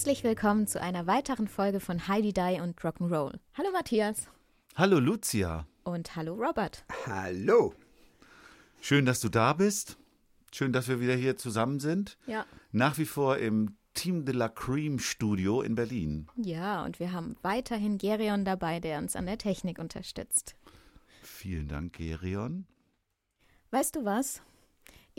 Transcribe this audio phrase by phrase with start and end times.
[0.00, 3.38] Herzlich willkommen zu einer weiteren Folge von Heidi Die und Rock'n'Roll.
[3.52, 4.28] Hallo Matthias
[4.74, 5.66] Hallo Lucia.
[5.84, 6.86] und hallo Robert.
[7.06, 7.74] Hallo.
[8.80, 9.98] Schön, dass du da bist.
[10.52, 12.16] Schön, dass wir wieder hier zusammen sind.
[12.26, 12.46] Ja.
[12.72, 16.28] Nach wie vor im Team de la Cream Studio in Berlin.
[16.34, 20.56] Ja, und wir haben weiterhin Gerion dabei, der uns an der Technik unterstützt.
[21.20, 22.64] Vielen Dank, Gerion.
[23.70, 24.40] Weißt du was?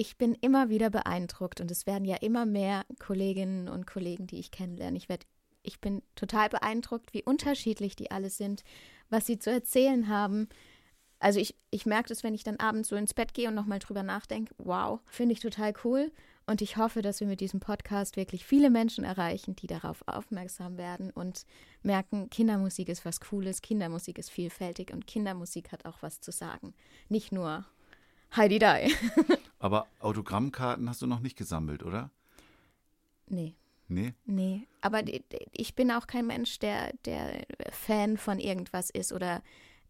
[0.02, 4.40] Ich bin immer wieder beeindruckt und es werden ja immer mehr Kolleginnen und Kollegen, die
[4.40, 4.98] ich kennenlerne.
[4.98, 5.28] Ich, werd,
[5.62, 8.64] ich bin total beeindruckt, wie unterschiedlich die alle sind,
[9.12, 10.50] was sie zu erzählen haben.
[11.20, 13.78] Also ich, ich merke das, wenn ich dann abends so ins Bett gehe und nochmal
[13.78, 14.56] drüber nachdenke.
[14.58, 16.12] Wow, finde ich total cool.
[16.48, 20.80] Und ich hoffe, dass wir mit diesem Podcast wirklich viele Menschen erreichen, die darauf aufmerksam
[20.80, 21.46] werden und
[21.84, 26.74] merken, Kindermusik ist was Cooles, Kindermusik ist vielfältig und Kindermusik hat auch was zu sagen.
[27.08, 27.68] Nicht nur
[28.36, 28.90] Heidi Dai.
[29.62, 32.10] Aber Autogrammkarten hast du noch nicht gesammelt, oder?
[33.28, 33.56] nee.
[33.88, 34.14] Nee?
[34.26, 35.04] Nee, aber
[35.52, 39.44] ich bin auch kein Mensch, der, der Fan von irgendwas ist oder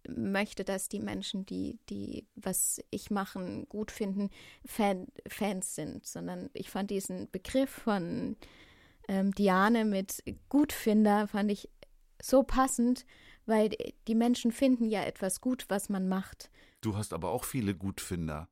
[0.10, 4.32] möchte, dass die Menschen, die, die was ich machen, gut finden,
[4.66, 8.38] Fan, Fans sind, sondern ich fand diesen Begriff von
[9.08, 11.70] ähm, Diane mit Gutfinder, fand ich
[12.20, 13.06] so passend,
[13.46, 13.70] weil
[14.08, 16.50] die Menschen finden ja etwas gut, was man macht.
[16.82, 18.50] Du hast aber auch viele Gutfinder.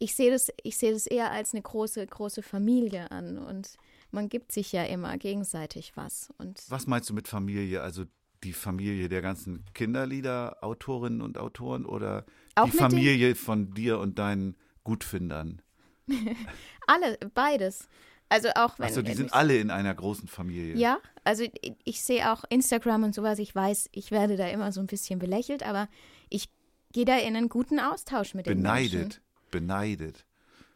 [0.00, 3.76] Ich sehe das, ich sehe das eher als eine große, große Familie an und
[4.10, 6.30] man gibt sich ja immer gegenseitig was.
[6.38, 7.82] Und Was meinst du mit Familie?
[7.82, 8.04] Also
[8.42, 12.24] die Familie der ganzen Kinderlieder, Autorinnen und Autoren oder
[12.56, 15.62] Auch die den- Familie von dir und deinen Gutfindern?
[16.86, 17.88] alle, beides.
[18.28, 18.86] Also auch wenn.
[18.86, 20.76] Achso, die sind alle in einer großen Familie.
[20.76, 23.38] Ja, also ich, ich sehe auch Instagram und sowas.
[23.38, 25.88] Ich weiß, ich werde da immer so ein bisschen belächelt, aber
[26.28, 26.48] ich
[26.92, 28.90] gehe da in einen guten Austausch mit den Menschen.
[28.92, 29.20] Beneidet.
[29.50, 30.26] Beneidet.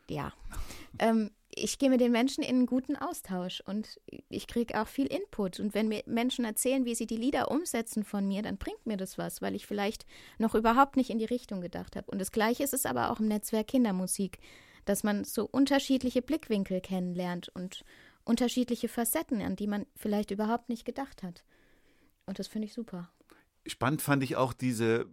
[0.08, 0.32] Ja.
[0.98, 5.06] Ähm, ich gehe mit den Menschen in einen guten Austausch und ich kriege auch viel
[5.06, 5.60] Input.
[5.60, 8.96] Und wenn mir Menschen erzählen, wie sie die Lieder umsetzen von mir, dann bringt mir
[8.96, 10.04] das was, weil ich vielleicht
[10.38, 12.10] noch überhaupt nicht in die Richtung gedacht habe.
[12.10, 14.38] Und das Gleiche ist es aber auch im Netzwerk Kindermusik,
[14.84, 17.84] dass man so unterschiedliche Blickwinkel kennenlernt und
[18.24, 21.44] unterschiedliche Facetten, an die man vielleicht überhaupt nicht gedacht hat.
[22.26, 23.10] Und das finde ich super.
[23.66, 25.06] Spannend fand ich auch diese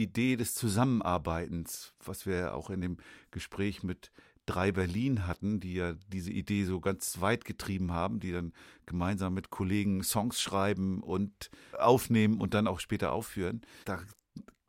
[0.00, 2.96] Idee des Zusammenarbeitens, was wir auch in dem
[3.30, 4.10] Gespräch mit
[4.46, 8.52] drei Berlin hatten, die ja diese Idee so ganz weit getrieben haben, die dann
[8.86, 13.60] gemeinsam mit Kollegen Songs schreiben und aufnehmen und dann auch später aufführen.
[13.84, 14.00] Da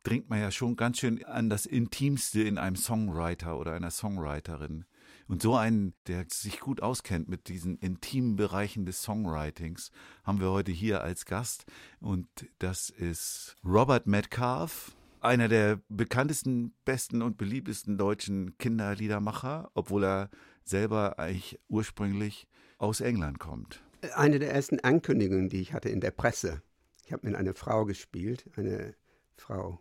[0.04, 4.84] dringt man ja schon ganz schön an das Intimste in einem Songwriter oder einer Songwriterin.
[5.28, 9.90] Und so einen, der sich gut auskennt mit diesen intimen Bereichen des Songwritings,
[10.24, 11.64] haben wir heute hier als Gast.
[12.00, 12.28] Und
[12.58, 20.30] das ist Robert Metcalf, einer der bekanntesten, besten und beliebtesten deutschen Kinderliedermacher, obwohl er
[20.64, 23.82] selber eigentlich ursprünglich aus England kommt.
[24.14, 26.62] Eine der ersten Ankündigungen, die ich hatte in der Presse.
[27.04, 28.94] Ich habe mit einer Frau gespielt, eine
[29.36, 29.80] Frau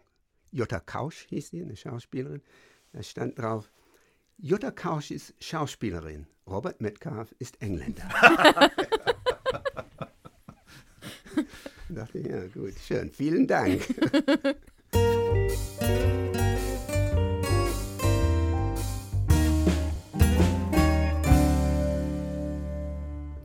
[0.51, 2.41] Jutta Kausch hieß sie, eine Schauspielerin.
[2.93, 3.71] Da stand drauf,
[4.37, 8.03] Jutta Kausch ist Schauspielerin, Robert Metcalf ist Engländer.
[11.91, 13.81] Ich dachte, ja gut, schön, vielen Dank.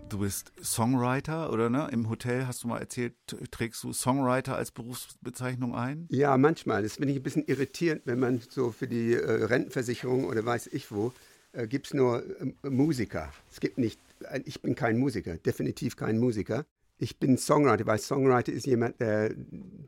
[0.09, 1.89] Du bist Songwriter oder ne?
[1.93, 3.15] Im Hotel hast du mal erzählt,
[3.51, 6.07] trägst du Songwriter als Berufsbezeichnung ein?
[6.11, 6.83] Ja, manchmal.
[6.83, 10.69] Das bin ich ein bisschen irritierend, wenn man so für die äh, Rentenversicherung oder weiß
[10.69, 11.13] ich wo,
[11.53, 13.31] äh, gibt es nur äh, Musiker.
[13.51, 16.65] Es gibt nicht, äh, ich bin kein Musiker, definitiv kein Musiker.
[16.99, 19.35] Ich bin Songwriter, weil Songwriter ist jemand, der,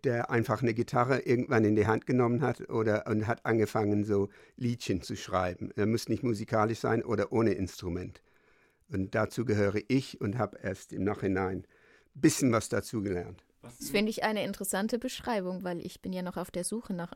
[0.04, 4.28] der einfach eine Gitarre irgendwann in die Hand genommen hat oder und hat angefangen, so
[4.56, 5.70] Liedchen zu schreiben.
[5.76, 8.20] Er muss nicht musikalisch sein oder ohne Instrument.
[8.90, 13.42] Und dazu gehöre ich und habe erst im Nachhinein ein bisschen was dazu gelernt.
[13.62, 17.12] Das finde ich eine interessante Beschreibung, weil ich bin ja noch auf der Suche nach,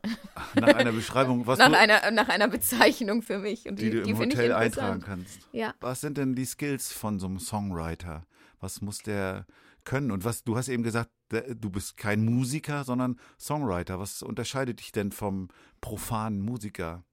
[0.55, 3.67] Nach einer Beschreibung, was nach, du, einer, nach einer Bezeichnung für mich.
[3.67, 5.47] Und die die, du die im finde ich Hotel eintragen kannst.
[5.51, 5.73] Ja.
[5.79, 8.25] Was sind denn die Skills von so einem Songwriter?
[8.59, 9.45] Was muss der
[9.85, 10.11] können?
[10.11, 13.99] Und was, du hast eben gesagt, du bist kein Musiker, sondern Songwriter.
[13.99, 15.49] Was unterscheidet dich denn vom
[15.81, 17.03] profanen Musiker?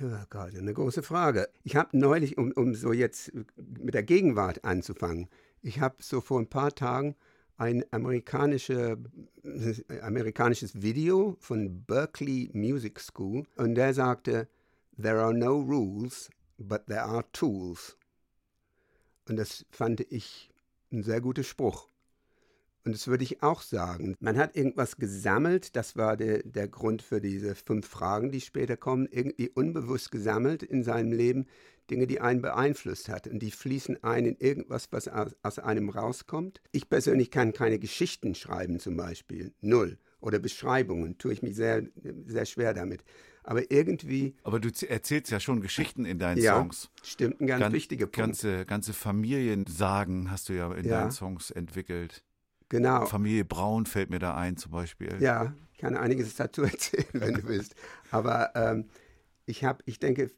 [0.00, 1.48] Ja, Gott, eine große Frage.
[1.62, 5.28] Ich habe neulich, um, um so jetzt mit der Gegenwart anzufangen,
[5.62, 7.14] ich habe so vor ein paar Tagen
[7.56, 8.98] ein amerikanische,
[10.02, 14.48] amerikanisches Video von Berkeley Music School und der sagte,
[15.00, 17.96] There are no rules, but there are tools.
[19.28, 20.50] Und das fand ich
[20.92, 21.88] ein sehr guter Spruch.
[22.84, 24.14] Und das würde ich auch sagen.
[24.20, 28.76] Man hat irgendwas gesammelt, das war der, der Grund für diese fünf Fragen, die später
[28.76, 31.46] kommen, irgendwie unbewusst gesammelt in seinem Leben,
[31.90, 33.26] Dinge, die einen beeinflusst hat.
[33.26, 36.60] Und die fließen ein in irgendwas, was aus, aus einem rauskommt.
[36.72, 39.52] Ich persönlich kann keine Geschichten schreiben zum Beispiel.
[39.60, 39.98] Null.
[40.20, 41.18] Oder Beschreibungen.
[41.18, 41.82] Tue ich mich sehr,
[42.26, 43.04] sehr schwer damit.
[43.42, 44.34] Aber irgendwie.
[44.42, 46.90] Aber du erzählst ja schon Geschichten in deinen ja, Songs.
[47.02, 48.16] Stimmt, ein ganz, ganz wichtiger Punkt.
[48.16, 51.00] Ganze, ganze Familiensagen hast du ja in ja.
[51.00, 52.24] deinen Songs entwickelt.
[52.74, 53.06] Genau.
[53.06, 55.14] Familie Braun fällt mir da ein zum Beispiel.
[55.20, 57.76] Ja, ich kann einiges dazu erzählen, wenn du willst.
[58.10, 58.86] Aber ähm,
[59.46, 60.32] ich habe, ich denke,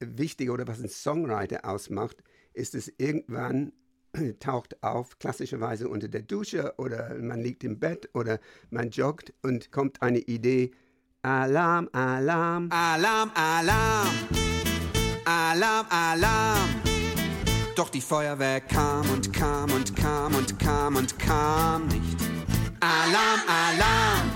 [0.00, 2.16] wichtig oder was ein Songwriter ausmacht,
[2.54, 3.72] ist es irgendwann
[4.40, 8.40] taucht auf, klassischerweise unter der Dusche oder man liegt im Bett oder
[8.70, 10.72] man joggt und kommt eine Idee.
[11.22, 12.68] Alarm, Alarm.
[12.72, 14.08] Alarm, Alarm.
[15.24, 16.95] Alarm, Alarm.
[17.76, 22.18] Doch die Feuerwehr kam und kam und kam und kam und kam nicht.
[22.80, 24.30] Alarm, Alarm,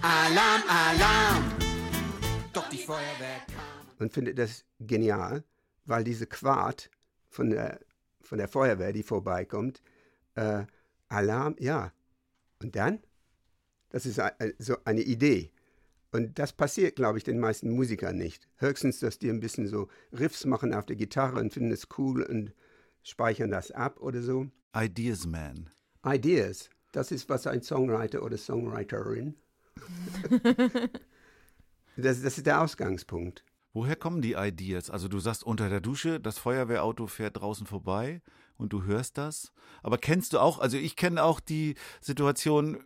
[0.00, 1.44] Alarm, Alarm.
[2.54, 3.86] Doch die Feuerwehr kam.
[3.98, 5.44] Und finde das genial,
[5.84, 6.90] weil diese Quart
[7.28, 7.78] von der,
[8.22, 9.82] von der Feuerwehr, die vorbeikommt,
[10.34, 10.64] äh,
[11.08, 11.92] Alarm, ja.
[12.62, 13.00] Und dann?
[13.90, 14.18] Das ist
[14.58, 15.52] so eine Idee.
[16.12, 18.48] Und das passiert, glaube ich, den meisten Musikern nicht.
[18.56, 22.22] Höchstens, dass die ein bisschen so Riffs machen auf der Gitarre und finden es cool
[22.22, 22.52] und
[23.02, 24.48] speichern das ab oder so.
[24.74, 25.70] Ideas Man.
[26.04, 26.70] Ideas.
[26.92, 29.36] Das ist, was ein Songwriter oder Songwriterin.
[31.96, 33.44] das, das ist der Ausgangspunkt.
[33.72, 34.90] Woher kommen die Ideas?
[34.90, 38.20] Also du sagst unter der Dusche, das Feuerwehrauto fährt draußen vorbei
[38.56, 39.52] und du hörst das.
[39.82, 42.82] Aber kennst du auch, also ich kenne auch die Situation,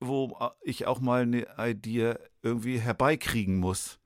[0.00, 3.98] wo äh, ich auch mal eine Idee irgendwie herbeikriegen muss.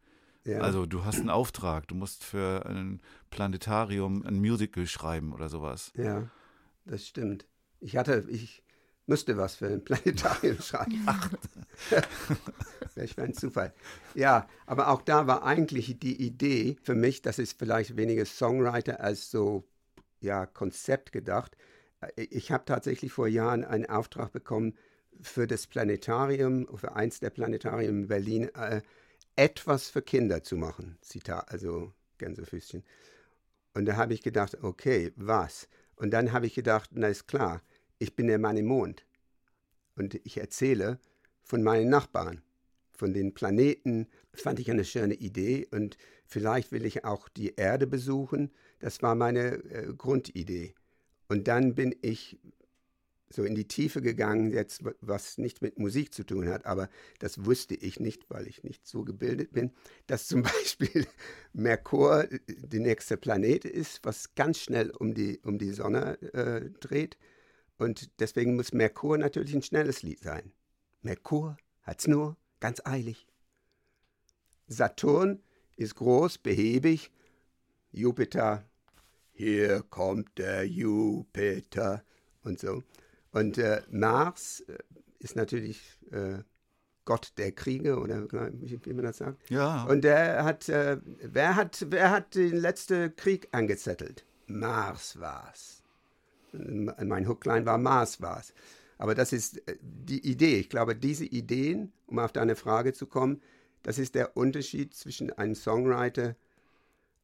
[0.45, 0.59] Ja.
[0.61, 3.01] Also du hast einen Auftrag, du musst für ein
[3.31, 5.93] Planetarium ein Musical schreiben oder sowas.
[5.97, 6.29] Ja,
[6.85, 7.47] das stimmt.
[7.81, 8.63] Ich hatte, ich
[9.07, 11.03] müsste was für ein Planetarium schreiben.
[11.07, 11.31] Ach,
[12.95, 13.73] welch ein Zufall.
[14.15, 19.01] Ja, aber auch da war eigentlich die Idee für mich, das ist vielleicht weniger Songwriter
[19.01, 19.65] als so
[20.21, 21.57] ja Konzept gedacht.
[22.01, 24.75] Äh, ich habe tatsächlich vor Jahren einen Auftrag bekommen,
[25.21, 28.83] für das Planetarium, für eins der Planetarien in Berlin, äh,
[29.37, 30.99] etwas für Kinder zu machen.
[31.01, 32.85] Zitat, also Gänsefüßchen.
[33.75, 35.69] Und da habe ich gedacht, okay, was?
[35.97, 37.63] Und dann habe ich gedacht, na ist klar,
[37.99, 39.07] ich bin der Mann im Mond.
[39.97, 40.99] Und ich erzähle
[41.43, 42.43] von meinen Nachbarn,
[42.93, 44.09] von den Planeten.
[44.33, 45.67] Das fand ich eine schöne Idee.
[45.71, 48.51] Und vielleicht will ich auch die Erde besuchen.
[48.81, 50.75] Das war meine äh, Grundidee.
[51.29, 52.39] Und dann bin ich
[53.33, 56.89] so in die Tiefe gegangen, jetzt was nicht mit Musik zu tun hat, aber
[57.19, 59.73] das wusste ich nicht, weil ich nicht so gebildet bin,
[60.07, 61.07] dass zum Beispiel
[61.53, 66.71] Merkur äh, der nächste Planet ist, was ganz schnell um die, um die Sonne äh,
[66.81, 67.17] dreht.
[67.79, 70.53] Und deswegen muss Merkur natürlich ein schnelles Lied sein.
[71.03, 73.27] Merkur hat's nur ganz eilig.
[74.69, 75.43] Saturn
[75.77, 77.11] ist groß, behäbig.
[77.91, 78.65] Jupiter,
[79.33, 82.05] hier kommt der Jupiter
[82.43, 82.83] und so.
[83.33, 84.79] Und äh, Mars äh,
[85.19, 86.39] ist natürlich äh,
[87.05, 89.51] Gott der Kriege oder wie, wie, man das sagt.
[89.51, 89.85] Ja.
[89.85, 94.25] Und der hat, äh, wer hat, wer hat den letzten Krieg angezettelt?
[94.47, 95.83] Mars war's.
[96.53, 98.53] Mein Hookline war Mars war's.
[98.99, 100.59] Aber das ist äh, die Idee.
[100.59, 103.43] Ich glaube, diese Ideen, um auf deine Frage zu kommen,
[103.83, 106.37] das ist der Unterschied zwischen einem Songwriter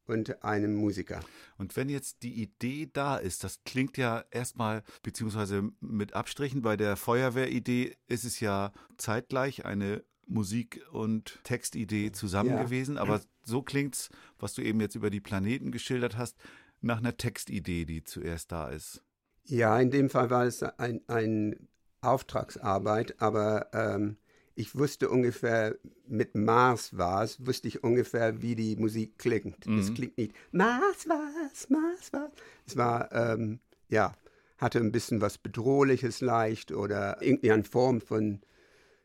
[0.09, 1.21] und einem Musiker.
[1.57, 6.77] Und wenn jetzt die Idee da ist, das klingt ja erstmal, beziehungsweise mit Abstrichen bei
[6.77, 12.63] der Feuerwehridee ist es ja zeitgleich eine Musik- und Textidee zusammen ja.
[12.63, 16.37] gewesen, aber so klingt's, was du eben jetzt über die Planeten geschildert hast,
[16.81, 19.03] nach einer Textidee, die zuerst da ist.
[19.43, 21.67] Ja, in dem Fall war es ein, ein
[22.01, 24.17] Auftragsarbeit, aber ähm,
[24.59, 29.65] ich wusste ungefähr, mit Mars war es, wusste ich ungefähr, wie die Musik klingt.
[29.65, 29.79] Mhm.
[29.79, 32.29] Es klingt nicht Mars was, Mars was.
[32.67, 34.13] Es war, ähm, ja,
[34.57, 38.41] hatte ein bisschen was Bedrohliches leicht oder irgendwie eine Form von,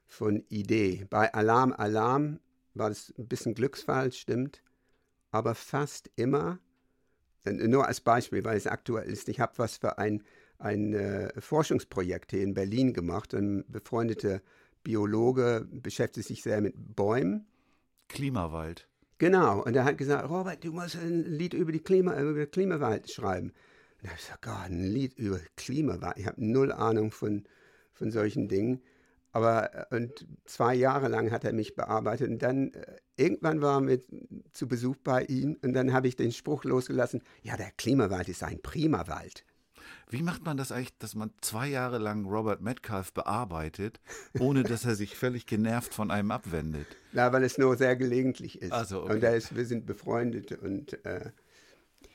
[0.07, 1.07] von Idee.
[1.09, 2.41] Bei Alarm, Alarm
[2.75, 4.61] war es ein bisschen Glücksfall, stimmt,
[5.31, 6.59] aber fast immer,
[7.45, 10.25] nur als Beispiel, weil es aktuell ist, ich habe was für ein,
[10.59, 14.41] ein äh, Forschungsprojekt hier in Berlin gemacht, ein befreundeter
[14.85, 17.47] Biologe, beschäftigt sich sehr mit Bäumen.
[18.09, 18.89] Klimawald.
[19.19, 22.51] Genau, und er hat gesagt, Robert, du musst ein Lied über, die Klima, über den
[22.51, 23.49] Klimawald schreiben.
[23.49, 23.55] Und
[24.03, 26.19] da habe ich gesagt, Gott, ein Lied über Klimawald.
[26.19, 27.45] Ich habe null Ahnung von,
[27.93, 28.83] von solchen Dingen.
[29.35, 33.81] Aber äh, und zwei Jahre lang hat er mich bearbeitet und dann äh, irgendwann war
[33.81, 34.07] mit
[34.53, 38.45] zu Besuch bei ihm und dann habe ich den Spruch losgelassen, ja, der Klimawald ist
[38.45, 39.45] ein Primawald.
[40.15, 43.99] Wie macht man das eigentlich, dass man zwei Jahre lang Robert Metcalf bearbeitet,
[44.39, 46.87] ohne dass er sich völlig genervt von einem abwendet?
[47.13, 48.71] Na, weil es nur sehr gelegentlich ist.
[48.71, 49.15] Also, okay.
[49.15, 51.33] Und da ist, wir sind befreundet und äh,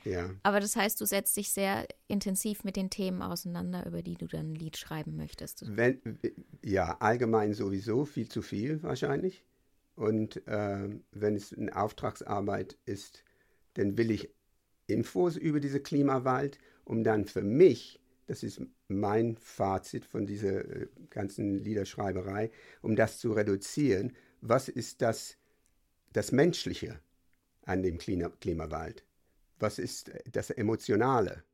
[0.04, 0.30] ja.
[0.44, 4.26] Aber das heißt, du setzt dich sehr intensiv mit den Themen auseinander, über die du
[4.26, 5.64] dann ein Lied schreiben möchtest.
[5.76, 6.00] Wenn,
[6.64, 9.44] ja, allgemein sowieso, viel zu viel wahrscheinlich.
[9.94, 13.24] Und äh, wenn es eine Auftragsarbeit ist,
[13.74, 14.30] dann will ich
[14.86, 16.58] Infos über diese Klimawald,
[16.90, 22.50] um dann für mich, das ist mein Fazit von dieser äh, ganzen Liederschreiberei,
[22.82, 25.36] um das zu reduzieren, was ist das,
[26.12, 26.98] das Menschliche
[27.62, 29.04] an dem Klima Klimawald?
[29.60, 31.44] Was ist das Emotionale?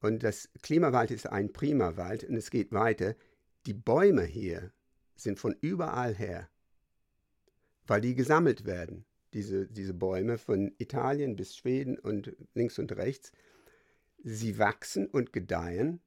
[0.00, 3.14] Und das Klimawald ist ein Primawald und es geht weiter.
[3.66, 4.72] Die Bäume hier
[5.14, 6.48] sind von überall her,
[7.86, 9.04] weil die gesammelt werden
[9.34, 13.30] diese, diese Bäume von Italien bis Schweden und links und rechts,
[14.24, 16.00] sie wachsen und gedeihen,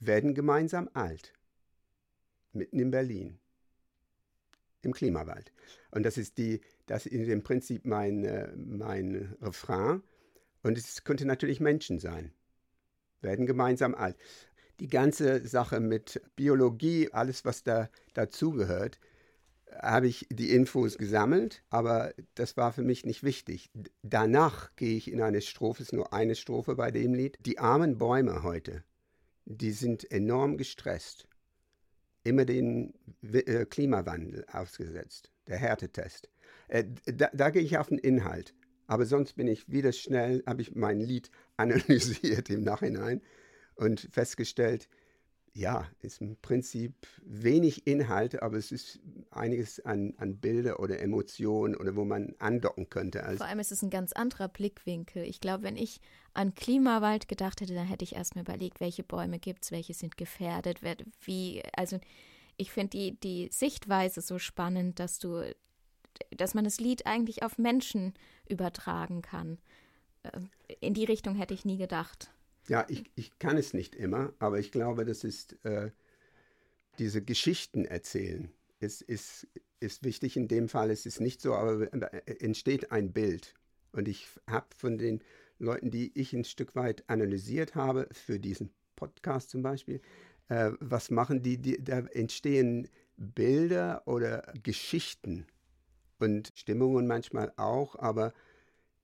[0.00, 1.32] werden gemeinsam alt.
[2.52, 3.38] Mitten in Berlin.
[4.80, 5.52] Im Klimawald.
[5.92, 10.02] Und das ist, die, das ist im Prinzip mein, äh, mein Refrain.
[10.62, 12.32] Und es könnte natürlich Menschen sein.
[13.20, 14.16] Werden gemeinsam alt.
[14.80, 18.98] Die ganze Sache mit Biologie, alles, was da dazugehört,
[19.80, 23.70] habe ich die Infos gesammelt, aber das war für mich nicht wichtig.
[24.02, 27.38] Danach gehe ich in eine Strophe, es ist nur eine Strophe bei dem Lied.
[27.44, 28.84] Die armen Bäume heute,
[29.44, 31.26] die sind enorm gestresst,
[32.24, 36.28] immer den äh, Klimawandel ausgesetzt, der Härtetest.
[36.68, 38.54] Äh, da, da gehe ich auf den Inhalt,
[38.86, 43.22] aber sonst bin ich wieder schnell, habe ich mein Lied analysiert im Nachhinein
[43.74, 44.88] und festgestellt,
[45.54, 51.76] ja, ist im Prinzip wenig Inhalt, aber es ist einiges an, an Bilder oder Emotionen
[51.76, 53.24] oder wo man andocken könnte.
[53.24, 55.24] Also Vor allem ist es ein ganz anderer Blickwinkel.
[55.24, 56.00] Ich glaube, wenn ich
[56.32, 60.16] an Klimawald gedacht hätte, dann hätte ich erstmal überlegt, welche Bäume gibt es, welche sind
[60.16, 60.80] gefährdet,
[61.20, 62.00] wie, also
[62.56, 65.54] ich finde die, die Sichtweise so spannend, dass du,
[66.30, 68.14] dass man das Lied eigentlich auf Menschen
[68.48, 69.58] übertragen kann.
[70.22, 70.40] Äh,
[70.80, 72.30] in die Richtung hätte ich nie gedacht.
[72.72, 75.90] Ja, ich, ich kann es nicht immer, aber ich glaube, das ist äh,
[76.98, 78.50] diese Geschichten erzählen.
[78.80, 79.46] Ist, ist,
[79.78, 83.52] ist wichtig in dem Fall, es ist nicht so, aber äh, entsteht ein Bild.
[83.92, 85.20] Und ich habe von den
[85.58, 90.00] Leuten, die ich ein Stück weit analysiert habe, für diesen Podcast zum Beispiel,
[90.48, 92.88] äh, was machen die, die, da entstehen
[93.18, 95.44] Bilder oder Geschichten
[96.20, 98.32] und Stimmungen manchmal auch, aber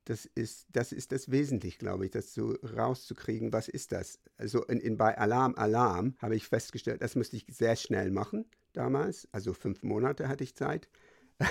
[0.09, 4.19] das ist, das ist das Wesentliche, glaube ich, das so rauszukriegen, was ist das?
[4.39, 8.47] Also in, in, bei Alarm, Alarm habe ich festgestellt, das musste ich sehr schnell machen
[8.73, 10.89] damals, also fünf Monate hatte ich Zeit.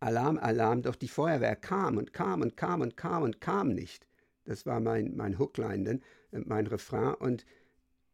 [0.00, 4.06] Alarm, Alarm, doch die Feuerwehr kam und kam und kam und kam und kam nicht.
[4.44, 7.46] Das war mein, mein Hookline, dann, äh, mein Refrain und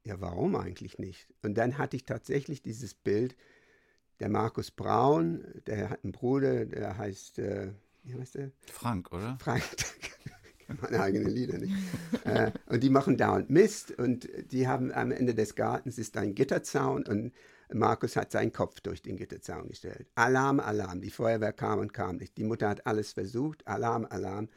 [0.05, 1.27] ja, warum eigentlich nicht?
[1.43, 3.35] Und dann hatte ich tatsächlich dieses Bild,
[4.21, 7.41] der Markus Braun, der hat einen Bruder, der heißt...
[7.41, 7.73] Äh,
[8.07, 8.53] wie heißt der?
[8.73, 9.37] Frank, oder?
[9.41, 9.63] Frank,
[10.81, 11.75] meine eigenen Lieder nicht.
[12.25, 16.35] äh, und die machen dauernd Mist und die haben am Ende des Gartens ist ein
[16.35, 17.33] Gitterzaun und
[17.73, 20.09] Markus hat seinen Kopf durch den Gitterzaun gestellt.
[20.15, 21.01] Alarm, Alarm.
[21.01, 22.37] Die Feuerwehr kam und kam nicht.
[22.39, 23.67] Die Mutter hat alles versucht.
[23.67, 24.49] Alarm, Alarm.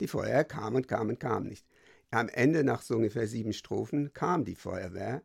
[0.00, 1.64] Die Feuerwehr kam und kam und kam nicht.
[2.10, 5.22] Am Ende, nach so ungefähr sieben Strophen, kam die Feuerwehr.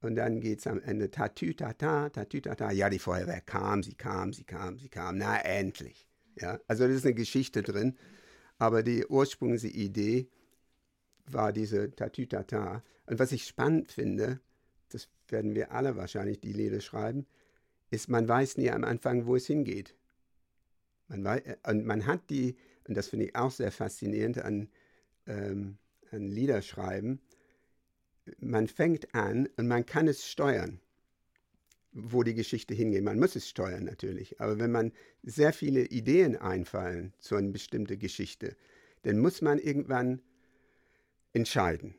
[0.00, 2.70] Und dann geht es am Ende tatü tata, tatü tata.
[2.70, 5.18] Ja, die Feuerwehr kam, sie kam, sie kam, sie kam.
[5.18, 6.09] Na, endlich.
[6.36, 7.96] Ja, also das ist eine Geschichte drin,
[8.58, 10.28] aber die ursprüngliche Idee
[11.26, 12.82] war diese Tatütata.
[13.06, 14.40] Und was ich spannend finde,
[14.90, 17.26] das werden wir alle wahrscheinlich die Lieder schreiben,
[17.90, 19.96] ist, man weiß nie am Anfang, wo es hingeht.
[21.08, 22.56] Man weiß, und man hat die,
[22.86, 24.68] und das finde ich auch sehr faszinierend an,
[25.26, 25.78] ähm,
[26.12, 27.20] an Liederschreiben,
[28.38, 30.80] man fängt an und man kann es steuern
[31.92, 33.02] wo die Geschichte hingeht.
[33.02, 34.92] Man muss es steuern natürlich, aber wenn man
[35.22, 38.56] sehr viele Ideen einfallen zu einer bestimmten Geschichte,
[39.02, 40.20] dann muss man irgendwann
[41.32, 41.94] entscheiden,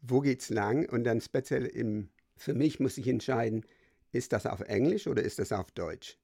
[0.00, 3.64] wo geht's lang und dann speziell im, für mich muss ich entscheiden,
[4.12, 6.18] ist das auf Englisch oder ist das auf Deutsch?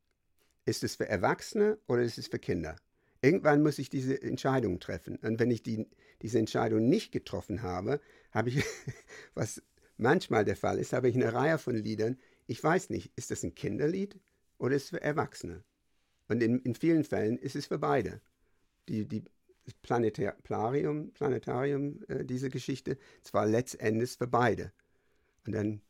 [0.65, 2.77] Ist es für Erwachsene oder ist es für Kinder?
[3.23, 5.17] Irgendwann muss ich diese Entscheidung treffen.
[5.17, 5.87] Und wenn ich die,
[6.23, 8.01] diese Entscheidung nicht getroffen habe,
[8.31, 8.65] habe ich,
[9.35, 9.63] was
[9.97, 12.19] manchmal der Fall ist, habe ich eine Reihe von Liedern,
[12.51, 14.19] ich weiß nicht, ist das ein Kinderlied
[14.59, 15.63] oder ist es für Erwachsene?
[16.29, 18.21] Und in, in vielen Fällen ist es für beide.
[18.89, 19.23] die, die
[19.83, 24.73] Planetarium, Planetarium äh, diese Geschichte, zwar letztendlich für beide.
[25.47, 25.81] Und dann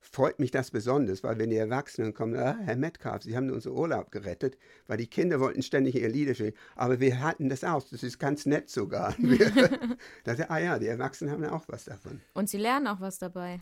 [0.00, 3.76] freut mich das besonders, weil wenn die Erwachsenen kommen, ah, Herr Metcalf, Sie haben unseren
[3.76, 7.90] Urlaub gerettet, weil die Kinder wollten ständig ihr Lieder spielen, aber wir hatten das aus,
[7.90, 9.14] das ist ganz nett sogar.
[10.24, 12.22] das, ah ja, die Erwachsenen haben auch was davon.
[12.32, 13.60] Und sie lernen auch was dabei.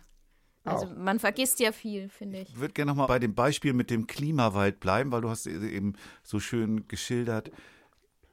[0.65, 0.97] Also Auch.
[0.97, 2.51] man vergisst ja viel, finde ich.
[2.51, 5.95] Ich würde gerne nochmal bei dem Beispiel mit dem Klimawald bleiben, weil du hast eben
[6.23, 7.51] so schön geschildert,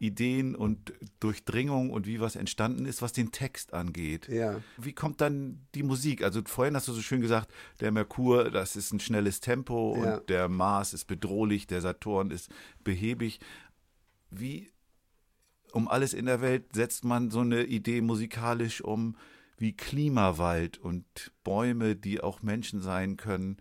[0.02, 4.30] Ideen und Durchdringung und wie was entstanden ist, was den Text angeht.
[4.30, 4.62] Ja.
[4.78, 6.24] Wie kommt dann die Musik?
[6.24, 10.16] Also vorhin hast du so schön gesagt, der Merkur, das ist ein schnelles Tempo Ja.
[10.18, 12.50] und der Mars ist bedrohlich, der Saturn ist
[12.84, 13.40] behäbig.
[14.32, 14.72] Wie
[15.74, 19.16] um alles in der Welt setzt man so eine Idee musikalisch um
[19.60, 21.06] wie Klimawald und
[21.44, 23.58] Bäume, die auch Menschen sein können.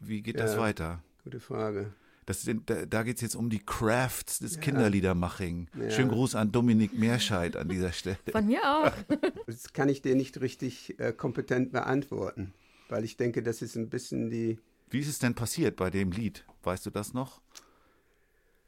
[0.00, 0.60] Wie geht das Ja.
[0.60, 1.02] weiter?
[1.24, 1.92] Gute Frage.
[2.26, 5.68] Das sind, da, da geht es jetzt um die Crafts des Kinderliedermaching.
[5.80, 5.90] Ja.
[5.90, 8.18] Schönen Gruß an Dominik Meerscheid an dieser Stelle.
[8.30, 8.92] Von mir auch.
[9.46, 12.52] Das kann ich dir nicht richtig äh, kompetent beantworten,
[12.90, 14.58] weil ich denke, das ist ein bisschen die.
[14.90, 16.44] Wie ist es denn passiert bei dem Lied?
[16.64, 17.40] Weißt du das noch?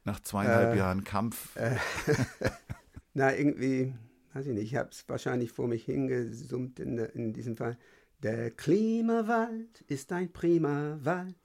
[0.04, 1.54] Nach zweieinhalb Äh, Jahren Kampf.
[3.14, 3.92] Na, irgendwie,
[4.32, 7.76] weiß ich nicht, ich habe es wahrscheinlich vor mich hingesummt in, in diesem Fall.
[8.22, 11.36] Der Klimawald ist ein prima Wald,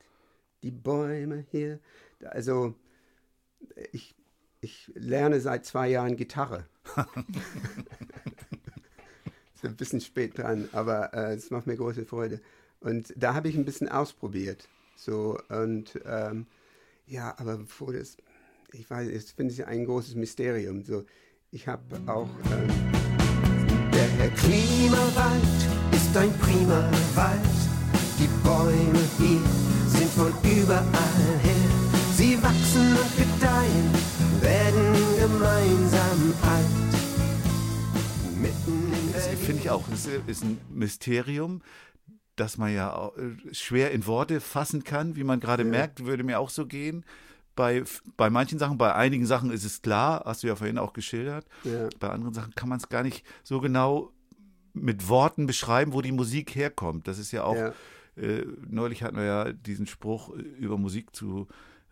[0.61, 1.79] die Bäume hier.
[2.23, 2.75] Also,
[3.91, 4.15] ich,
[4.61, 6.67] ich lerne seit zwei Jahren Gitarre.
[9.55, 12.41] ist ein bisschen spät dran, aber äh, es macht mir große Freude.
[12.81, 14.67] Und da habe ich ein bisschen ausprobiert.
[14.95, 16.45] So, und ähm,
[17.07, 18.17] ja, aber bevor das,
[18.71, 20.83] ich weiß, ich finde ja ein großes Mysterium.
[20.83, 21.05] So,
[21.55, 22.27] ich habe auch.
[22.51, 22.67] Ähm,
[24.19, 25.59] der Klimawald
[25.93, 27.39] ist ein prima Wald.
[28.19, 29.39] Die Bäume hier
[29.87, 31.55] sind von überall her.
[32.13, 33.89] Sie wachsen und gedeihen,
[34.41, 36.65] werden gemeinsam alt.
[38.37, 39.45] Mitten in Das Berlin.
[39.45, 39.83] finde ich auch.
[39.89, 41.61] Das ist ein Mysterium,
[42.35, 46.39] das man ja äh, schwer in Worte fassen kann, wie man gerade merkt, würde mir
[46.39, 47.05] auch so gehen.
[47.55, 47.83] Bei,
[48.17, 51.45] bei manchen Sachen, bei einigen Sachen ist es klar, hast du ja vorhin auch geschildert.
[51.63, 51.89] Ja.
[51.99, 54.11] Bei anderen Sachen kann man es gar nicht so genau
[54.73, 57.07] mit Worten beschreiben, wo die Musik herkommt.
[57.07, 57.73] Das ist ja auch, Ja.
[58.17, 61.47] äh, neulich hatten wir ja diesen Spruch, über Musik zu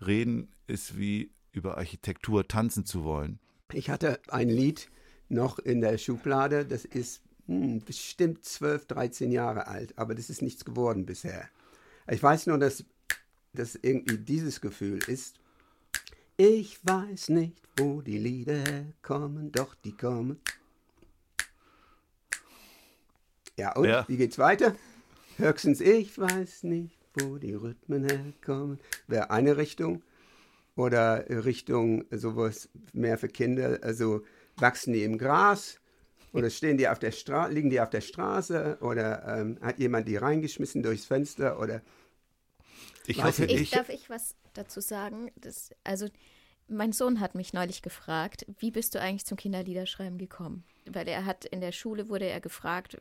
[0.05, 3.39] reden, ist wie über Architektur tanzen zu wollen.
[3.71, 4.89] Ich hatte ein Lied
[5.29, 10.41] noch in der Schublade, das ist hm, bestimmt 12, 13 Jahre alt, aber das ist
[10.41, 11.47] nichts geworden bisher.
[12.09, 12.83] Ich weiß nur, dass
[13.53, 15.37] das irgendwie dieses Gefühl ist.
[16.37, 20.39] Ich weiß nicht, wo die Lieder herkommen, doch die kommen.
[23.57, 24.05] Ja, und Ja.
[24.07, 24.75] wie geht's weiter?
[25.37, 28.79] Höchstens ich weiß nicht, wo die Rhythmen herkommen.
[29.07, 30.01] Wäre eine Richtung
[30.75, 34.23] oder Richtung sowas mehr für Kinder, also
[34.57, 35.79] wachsen die im Gras
[36.31, 40.07] oder stehen die auf der Straße, liegen die auf der Straße oder ähm, hat jemand
[40.07, 41.83] die reingeschmissen durchs Fenster oder
[43.07, 45.31] Ich Weiß hoffe, ich- Ich, darf ich was dazu sagen?
[45.35, 46.07] Das, also,
[46.67, 50.63] mein Sohn hat mich neulich gefragt, wie bist du eigentlich zum Kinderliederschreiben gekommen?
[50.85, 52.97] Weil er hat in der Schule wurde er gefragt,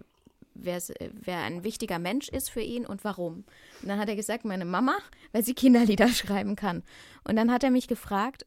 [0.55, 3.45] wer, wer ein wichtiger Mensch ist für ihn und warum.
[3.81, 4.99] Und dann hat er gesagt, meine Mama,
[5.33, 6.83] weil sie Kinderlieder schreiben kann.
[7.25, 8.47] Und dann hat er mich gefragt,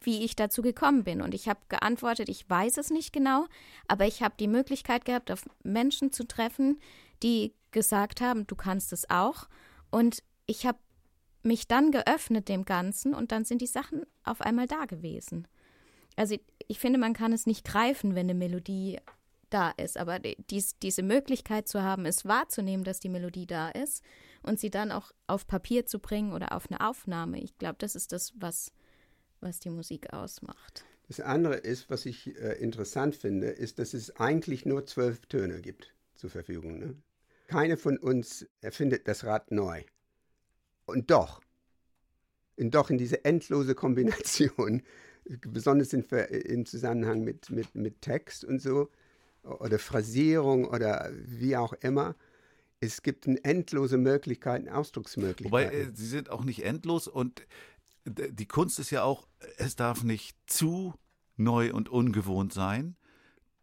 [0.00, 1.20] wie ich dazu gekommen bin.
[1.20, 3.46] Und ich habe geantwortet, ich weiß es nicht genau,
[3.88, 6.78] aber ich habe die Möglichkeit gehabt, auf Menschen zu treffen,
[7.24, 9.48] die gesagt haben, du kannst es auch.
[9.90, 10.78] Und ich habe
[11.44, 15.46] mich dann geöffnet dem Ganzen und dann sind die Sachen auf einmal da gewesen.
[16.16, 18.98] Also ich, finde, man kann es nicht greifen, wenn eine Melodie
[19.50, 23.68] da ist, aber die- dies, diese Möglichkeit zu haben, es wahrzunehmen, dass die Melodie da
[23.70, 24.02] ist
[24.42, 27.94] und sie dann auch auf Papier zu bringen oder auf eine Aufnahme, ich glaube, das
[27.94, 28.72] ist das, was,
[29.40, 30.84] was die Musik ausmacht.
[31.06, 35.62] Das andere ist, was ich äh, interessant finde, ist, dass es eigentlich nur zwölf Töne
[35.62, 36.78] gibt zur Verfügung.
[36.78, 36.96] Ne?
[37.46, 39.84] Keine von uns erfindet das Rad neu.
[40.88, 41.40] Und doch,
[42.56, 44.82] und doch in diese endlose Kombination,
[45.48, 48.88] besonders in, im Zusammenhang mit, mit, mit Text und so,
[49.42, 52.16] oder Phrasierung oder wie auch immer,
[52.80, 55.50] es gibt endlose Möglichkeiten, Ausdrucksmöglichkeiten.
[55.50, 57.46] Wobei, äh, sie sind auch nicht endlos und
[58.04, 60.94] d- die Kunst ist ja auch, es darf nicht zu
[61.36, 62.96] neu und ungewohnt sein,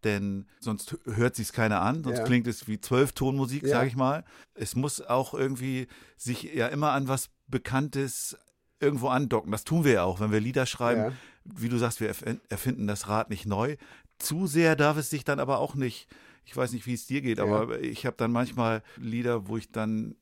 [0.06, 2.24] denn sonst hört sich keiner an, sonst Ja.
[2.24, 3.70] klingt es wie Zwölftonmusik, Ja.
[3.70, 4.24] sage ich mal.
[4.54, 8.38] Es muss auch irgendwie sich ja immer an was Bekanntes
[8.80, 9.52] irgendwo andocken.
[9.52, 11.02] Das tun wir ja auch, wenn wir Lieder schreiben.
[11.02, 11.12] Ja.
[11.44, 13.76] Wie du sagst, wir erf- erfinden das Rad nicht neu.
[14.20, 16.08] Zu sehr darf es sich dann aber auch nicht,
[16.46, 19.72] ich weiß nicht, wie es dir geht, aber ich habe dann manchmal Lieder, wo ich
[19.72, 20.16] dann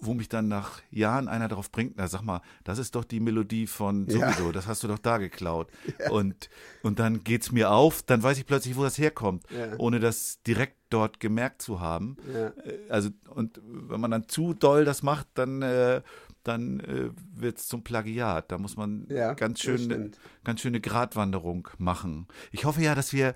[0.00, 3.20] wo- mich dann nach Jahren einer darauf bringt, na sag mal, das ist doch die
[3.20, 4.32] Melodie von Ja.
[4.32, 5.68] sowieso, das hast du doch da geklaut.
[6.10, 6.50] Und,
[6.82, 9.76] und dann geht's mir auf, dann weiß ich plötzlich, wo das herkommt, Ja.
[9.78, 12.16] ohne das direkt dort gemerkt zu haben.
[12.32, 12.48] Ja.
[12.48, 16.02] Äh, Also, und wenn man dann zu doll das macht, dann, äh,
[16.42, 18.50] dann äh, wird's zum Plagiat.
[18.50, 20.10] Da muss man Ja, ganz schön
[20.42, 22.26] ganz schöne Gratwanderung machen.
[22.50, 23.34] Ich hoffe ja, dass wir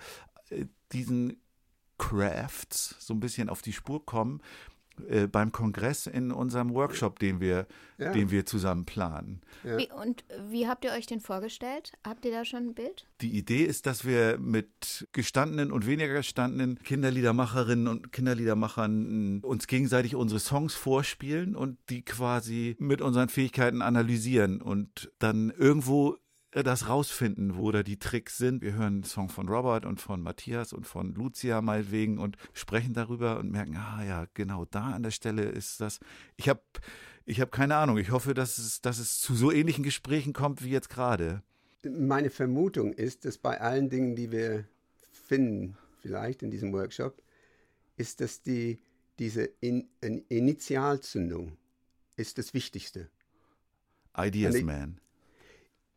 [0.51, 1.37] äh, diesen
[1.99, 4.41] Crafts so ein bisschen auf die Spur kommen
[5.09, 7.67] äh, beim Kongress in unserem Workshop, den wir,
[7.99, 8.13] Ja.
[8.13, 9.41] den wir zusammen planen.
[9.63, 9.79] Ja.
[9.79, 11.93] Wie, und wie habt ihr euch den vorgestellt?
[12.07, 13.07] Habt ihr da schon ein Bild?
[13.21, 19.67] Die Idee ist, dass wir mit gestandenen und weniger gestandenen Kinderliedermacherinnen und Kinderliedermachern äh, uns
[19.67, 26.17] gegenseitig unsere Songs vorspielen und die quasi mit unseren Fähigkeiten analysieren und dann irgendwo
[26.63, 28.63] das rausfinden, wo da die Tricks sind.
[28.63, 32.95] Wir hören einen Song von Robert und von Matthias und von Lucia meinetwegen und sprechen
[32.95, 35.99] darüber und merken, ah ja, genau da an der Stelle ist das.
[36.37, 36.61] Ich habe
[37.27, 37.99] ich hab keine Ahnung.
[37.99, 41.43] Ich hoffe, dass es, dass es zu so ähnlichen Gesprächen kommt wie jetzt gerade.
[41.83, 44.65] Meine Vermutung ist, dass bei allen Dingen, die wir
[45.11, 47.23] finden, vielleicht in diesem Workshop,
[47.97, 48.79] ist, dass die,
[49.19, 51.57] diese in, in Initialzündung
[52.17, 53.09] ist das Wichtigste.
[54.17, 55.01] Ideas Man.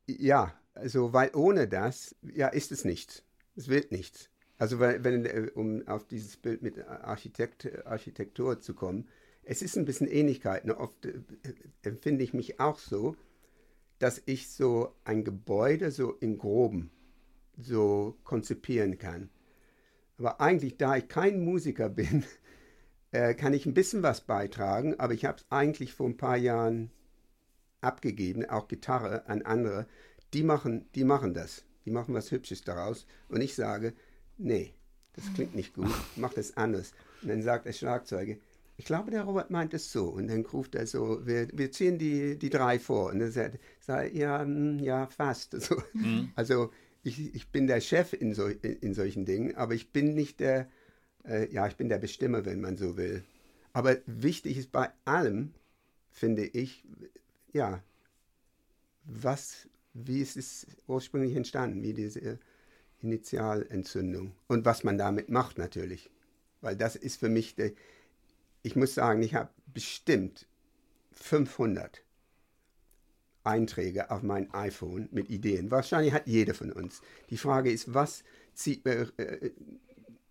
[0.08, 3.24] Ja, also weil ohne das, ja, ist es nichts.
[3.56, 4.30] Es wird nichts.
[4.58, 9.08] Also weil, wenn, äh, um auf dieses Bild mit Architekt, Architektur zu kommen,
[9.44, 10.66] es ist ein bisschen Ähnlichkeit.
[10.66, 10.78] Ne?
[10.78, 11.14] Oft äh,
[11.84, 13.16] empfinde ich mich auch so,
[14.00, 16.92] dass ich so ein Gebäude so im Groben
[17.58, 19.30] so konzipieren kann.
[20.18, 22.24] Aber eigentlich, da ich kein Musiker bin,
[23.12, 26.38] äh, kann ich ein bisschen was beitragen, aber ich habe es eigentlich vor ein paar
[26.38, 26.92] Jahren
[27.82, 29.88] abgegeben, auch Gitarre an andere.
[30.34, 31.64] Die machen, die machen das.
[31.86, 33.06] Die machen was Hübsches daraus.
[33.30, 33.94] Und ich sage,
[34.38, 34.74] nee,
[35.14, 36.94] das klingt nicht gut, mach das anders.
[37.22, 38.36] Und dann sagt der Schlagzeuger,
[38.80, 40.06] ich glaube, der Robert meint es so.
[40.06, 43.12] Und dann ruft er so, wir, wir ziehen die, die drei vor.
[43.12, 45.52] Und dann sagt er, ja, hm, ja, fast.
[45.62, 45.82] So.
[46.36, 46.72] Also
[47.04, 50.70] ich, ich bin der Chef in, so, in solchen Dingen, aber ich bin nicht der,
[51.26, 53.24] äh, ja, ich bin der Bestimmer, wenn man so will.
[53.74, 55.54] Aber wichtig ist bei allem,
[56.12, 56.84] finde ich,
[57.54, 57.82] ja,
[59.04, 62.40] was, wie ist es ursprünglich entstanden, wie diese
[63.02, 66.10] Initialentzündung und was man damit macht natürlich.
[66.62, 67.72] Weil das ist für mich, der,
[68.64, 70.48] ich muss sagen, ich habe bestimmt
[71.14, 72.04] 500
[73.44, 75.72] Einträge auf mein iPhone mit Ideen.
[75.72, 77.02] Wahrscheinlich hat jeder von uns.
[77.30, 79.52] Die Frage ist, was zieht, äh, äh,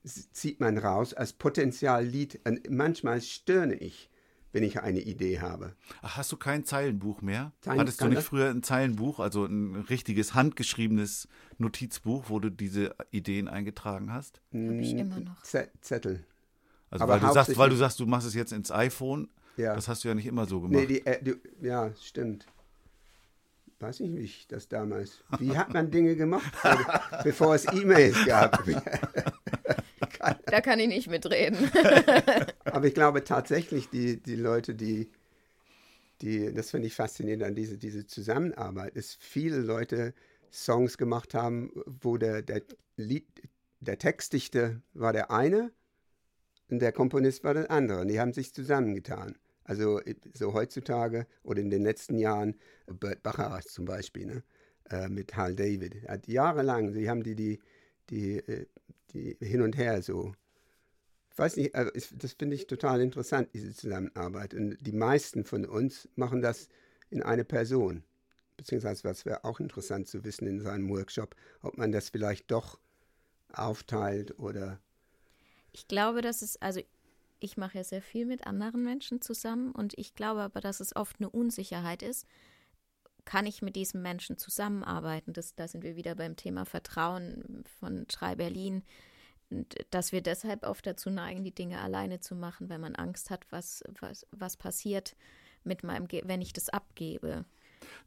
[0.05, 2.41] zieht man raus als Potenziallied?
[2.45, 4.11] Und manchmal stöhne ich,
[4.57, 5.75] wenn ich eine Idee habe.
[6.01, 7.53] Ach, hast du kein Zeilenbuch mehr?
[7.61, 12.49] Kein- Hattest du nicht das- früher ein Zeilenbuch, also ein richtiges handgeschriebenes Notizbuch, wo du
[12.51, 14.41] diese Ideen eingetragen hast?
[14.55, 15.43] Habe ich immer noch.
[15.43, 16.25] Z Zettel.
[16.91, 19.29] Also Aber weil du sagst, weil du sagst, du machst es jetzt ins iPhone.
[19.59, 19.75] Ja.
[19.75, 20.81] Das hast du ja nicht immer so gemacht.
[20.81, 22.47] Nee, die, äh, die, ja, stimmt.
[23.79, 25.23] Weiß nicht, wie ich das damals.
[25.39, 28.65] Wie hat man Dinge gemacht, bevor- bevor es E-Mails gab?
[30.47, 31.71] Da kann ich nicht mitreden.
[32.65, 35.11] Aber ich glaube tatsächlich, die, die Leute, die,
[36.21, 40.15] die, das finde ich faszinierend an diese, diese Zusammenarbeit, ist viele Leute
[40.53, 42.63] Songs gemacht haben, wo der, der
[42.97, 43.27] Lied,
[43.81, 45.73] der Textdichter war der eine
[46.71, 48.01] und der Komponist war der andere.
[48.01, 49.37] Und die haben sich zusammengetan.
[49.65, 50.01] Also
[50.33, 52.55] so heutzutage oder in den letzten Jahren,
[52.87, 54.43] Bert Bacharach zum Beispiel, ne?
[54.91, 56.09] äh, mit Hal David.
[56.09, 57.59] Hat jahrelang, sie haben die, die,
[58.11, 58.86] die, äh, die
[59.41, 60.35] hin und her so
[61.37, 64.55] ich weiß nicht, also das finde ich total interessant, diese Zusammenarbeit.
[64.55, 66.71] Und die meisten von uns machen das
[67.11, 68.05] in eine Person.
[68.57, 72.81] Beziehungsweise, was wäre auch interessant zu wissen in seinem Workshop, ob man das vielleicht doch
[73.53, 74.81] aufteilt oder.
[75.73, 76.81] Ich glaube, dass es, also
[77.39, 80.97] ich mache ja sehr viel mit anderen Menschen zusammen und ich glaube aber, dass es
[80.97, 82.27] oft eine Unsicherheit ist.
[83.27, 85.33] Kann ich mit diesem Menschen zusammenarbeiten?
[85.35, 88.85] Das, da sind wir wieder beim Thema Vertrauen von Schrei Berlin.
[89.51, 93.31] Und dass wir deshalb oft dazu neigen, die Dinge alleine zu machen, wenn man Angst
[93.31, 95.17] hat, was, was, was passiert
[95.65, 97.45] mit meinem, Ge wenn ich das abgebe.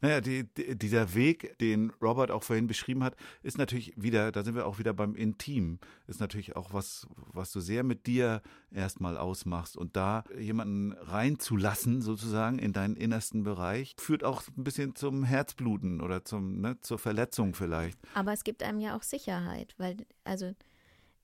[0.00, 4.42] Naja, die, die, dieser Weg, den Robert auch vorhin beschrieben hat, ist natürlich wieder, da
[4.42, 8.42] sind wir auch wieder beim Intim, ist natürlich auch was, was du sehr mit dir
[8.70, 9.76] erstmal ausmachst.
[9.76, 16.00] Und da jemanden reinzulassen, sozusagen, in deinen innersten Bereich, führt auch ein bisschen zum Herzbluten
[16.00, 17.98] oder zum, ne, zur Verletzung vielleicht.
[18.14, 20.54] Aber es gibt einem ja auch Sicherheit, weil, also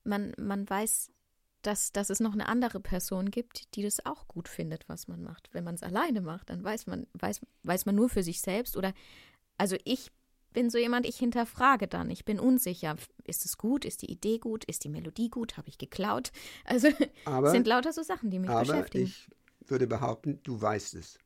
[0.03, 1.11] man, man weiß,
[1.67, 5.21] dass, dass es noch eine andere Person gibt, die das auch gut findet, was man
[5.21, 5.49] macht.
[5.53, 8.77] Wenn man es alleine macht, dann weiß man, weiß, weiß man nur für sich selbst
[8.77, 8.93] oder,
[9.57, 10.11] also ich
[10.53, 12.95] bin so jemand, ich hinterfrage dann, ich bin unsicher.
[13.25, 13.85] Ist es gut?
[13.85, 14.63] Ist die Idee gut?
[14.65, 15.57] Ist die Melodie gut?
[15.57, 16.31] Habe ich geklaut?
[16.65, 16.87] Also
[17.25, 19.05] Aber- sind lauter so Sachen, die mich Aber beschäftigen.
[19.05, 19.27] ich
[19.67, 21.19] würde behaupten, du weißt es.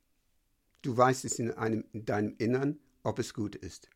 [0.81, 3.89] Du weißt es in, einem, in deinem Innern, ob es gut ist.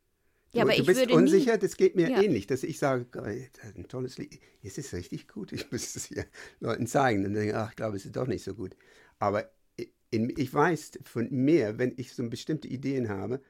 [0.56, 2.22] Du, Ja, aber du ich bist unsicher, nie- das geht mir Ja.
[2.22, 4.40] ähnlich, dass ich sage, "Geil, das ist ein tolles Lied.
[4.64, 6.26] Es ist richtig gut, ich müsste es hier
[6.62, 7.20] Leuten zeigen.
[7.20, 8.76] Und dann denke ich, ach, ich glaube, es ist doch nicht so gut.
[9.20, 9.52] Aber
[10.12, 13.42] in, ich weiß von mir, wenn ich so bestimmte Ideen habe,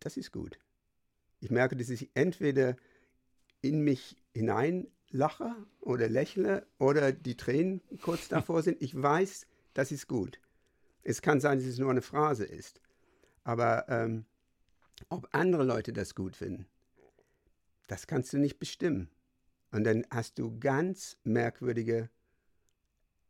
[0.00, 0.58] das ist gut.
[1.40, 2.76] Ich merke, dass ich entweder
[3.60, 8.80] in mich hineinlache oder lächle oder die Tränen kurz davor sind.
[8.80, 10.40] Ich weiß, das ist gut.
[11.02, 12.80] Es kann sein, dass es nur eine Phrase ist.
[13.44, 14.24] Aber ähm,
[15.08, 16.66] ob andere Leute das gut finden,
[17.86, 19.08] das kannst du nicht bestimmen.
[19.70, 22.08] Und dann hast du ganz merkwürdige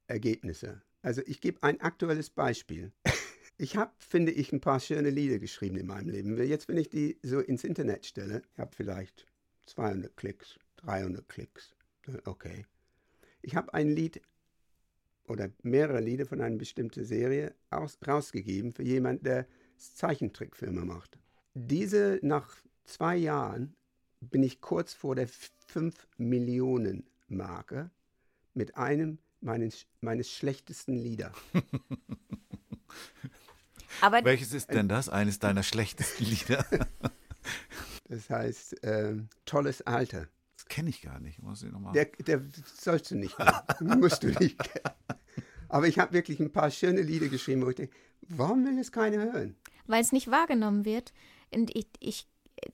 [0.07, 0.83] Ergebnisse.
[1.03, 2.93] Also ich gebe ein aktuelles Beispiel.
[3.59, 6.37] Ich habe, finde ich, ein paar schöne Lieder geschrieben in meinem Leben.
[6.37, 9.25] Jetzt, wenn ich die so ins Internet stelle, ich habe vielleicht
[9.65, 11.75] 200 Klicks, 300 Klicks.
[12.27, 12.67] Okay.
[13.41, 14.21] Ich habe ein Lied
[15.27, 19.47] oder mehrere Lieder von einer bestimmten Serie aus, rausgegeben für jemanden, der
[19.79, 21.19] Zeichentrickfilme macht.
[21.59, 23.75] Diese, nach zwei Jahren,
[24.21, 25.27] bin ich kurz vor der
[25.69, 27.91] 5 Millionen Marke
[28.53, 31.33] mit einem meines, meines schlechtesten Lieder.
[34.03, 35.09] Aber Welches ist denn das?
[35.09, 36.65] Eines deiner schlechtesten Lieder?
[38.09, 40.29] Das heißt, ähm, tolles Alter.
[40.55, 41.43] Das kenne ich gar nicht.
[41.43, 41.93] Muss ich noch mal.
[41.93, 42.41] Der, der
[42.81, 43.99] sollst du nicht kennen.
[44.01, 44.95] Musst du nicht kennen.
[45.69, 47.97] Aber ich habe wirklich ein paar schöne Lieder geschrieben, wo ich denke,
[48.29, 49.57] warum will es keiner hören?
[49.87, 51.13] weil es nicht wahrgenommen wird.
[51.55, 52.27] Und ich, ich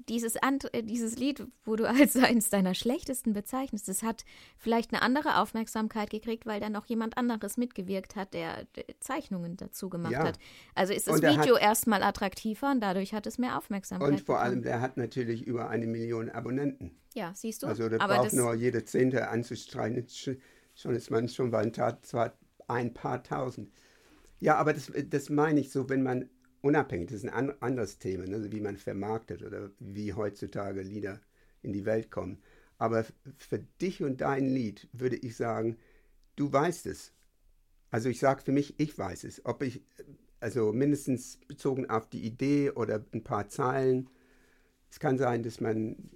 [0.08, 4.24] dieses, And äh, dieses Lied, wo du als eines deiner schlechtesten bezeichnest, das hat
[4.56, 8.66] vielleicht eine andere Aufmerksamkeit gekriegt, weil da noch jemand anderes mitgewirkt hat, der
[9.00, 10.22] Zeichnungen dazu gemacht Ja.
[10.24, 10.38] hat.
[10.74, 14.08] Also ist das Und Video erstmal attraktiver und dadurch hat es mehr Aufmerksamkeit.
[14.08, 14.52] Und vor bekommen.
[14.52, 16.96] allem, der hat natürlich über eine Million Abonnenten.
[17.14, 17.66] Ja, siehst du?
[17.66, 20.06] Also der Aber braucht das, nur jede Zehnte anzustreichen.
[20.06, 20.38] Sch-
[20.74, 22.32] Schon ist man schon bei ein, zwar
[22.68, 23.70] ein paar tausend.
[24.40, 26.30] Ja, aber das, das meine ich so, wenn man
[26.62, 31.20] unabhängig, das ist ein an, anderes Thema, ne, wie man vermarktet oder wie heutzutage Lieder
[31.60, 32.42] in die Welt kommen.
[32.78, 33.04] Aber
[33.36, 35.76] für dich und dein Lied würde ich sagen,
[36.36, 37.12] du weißt es.
[37.90, 39.44] Also ich sage für mich, ich weiß es.
[39.44, 39.82] Ob ich,
[40.40, 44.08] also mindestens bezogen auf die Idee oder ein paar Zeilen.
[44.90, 46.10] Es kann sein, dass man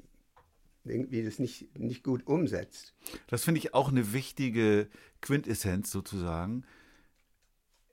[0.85, 2.95] irgendwie das nicht, nicht gut umsetzt.
[3.27, 4.89] Das finde ich auch eine wichtige
[5.21, 6.65] Quintessenz sozusagen.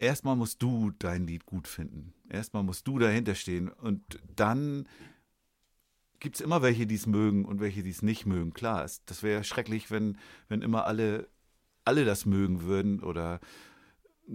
[0.03, 2.13] Erstmal musst du dein Lied gut finden.
[2.29, 3.69] Erstmal musst du dahinter stehen.
[3.69, 4.01] Und
[4.35, 4.85] dann
[6.19, 8.53] gibt es immer welche, die es mögen und welche, die es nicht mögen.
[8.53, 10.17] Klar, es, das wäre schrecklich, wenn,
[10.49, 11.29] wenn immer alle,
[11.85, 13.01] alle das mögen würden.
[13.01, 13.39] Oder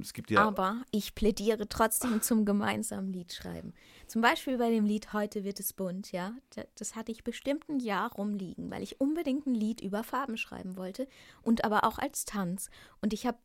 [0.01, 0.43] es gibt ja.
[0.47, 3.75] aber ich plädiere trotzdem zum gemeinsamen Liedschreiben.
[4.07, 6.35] Zum Beispiel bei dem Lied Heute wird es bunt, ja.
[6.55, 10.39] Da- Das hatte ich bestimmt ein Jahr rumliegen, weil ich unbedingt ein Lied über Farben
[10.39, 11.07] schreiben wollte
[11.43, 12.71] und aber auch als Tanz.
[13.03, 13.37] Und ich habe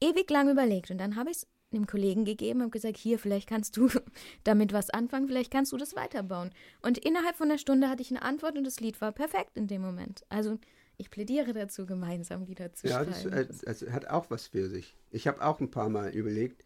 [0.00, 3.48] ewig lang überlegt und dann habe ich es einem Kollegen gegeben und gesagt, hier, vielleicht
[3.48, 3.88] kannst du
[4.44, 6.50] damit was anfangen, vielleicht kannst du das weiterbauen.
[6.82, 9.66] Und innerhalb von einer Stunde hatte ich eine Antwort und das Lied war perfekt in
[9.66, 10.24] dem Moment.
[10.28, 10.58] Also
[10.96, 13.32] ich plädiere dazu, gemeinsam Lieder zu Ja, das, schreiben.
[13.32, 14.94] äh, das hat auch was für sich.
[15.10, 16.62] Ich habe auch ein paar Mal überlegt,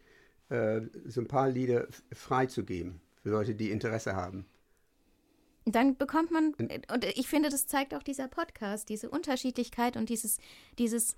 [0.49, 4.45] äh, so ein paar Lieder freizugeben für Leute, die Interesse haben.
[5.65, 6.55] dann bekommt man,
[6.91, 10.39] und ich finde, das zeigt auch dieser Podcast, diese Unterschiedlichkeit und dieses,
[10.79, 11.15] dieses,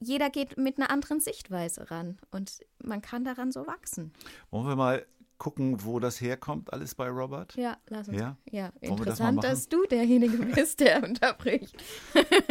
[0.00, 4.12] jeder geht mit einer anderen Sichtweise ran und man kann daran so wachsen.
[4.50, 5.06] Wollen wir mal
[5.38, 7.54] gucken, wo das herkommt, alles bei Robert?
[7.56, 8.18] Ja, lass uns.
[8.18, 8.36] Ja?
[8.50, 9.48] Ja, das interessant, machen?
[9.50, 11.76] dass du derjenige bist, der unterbricht.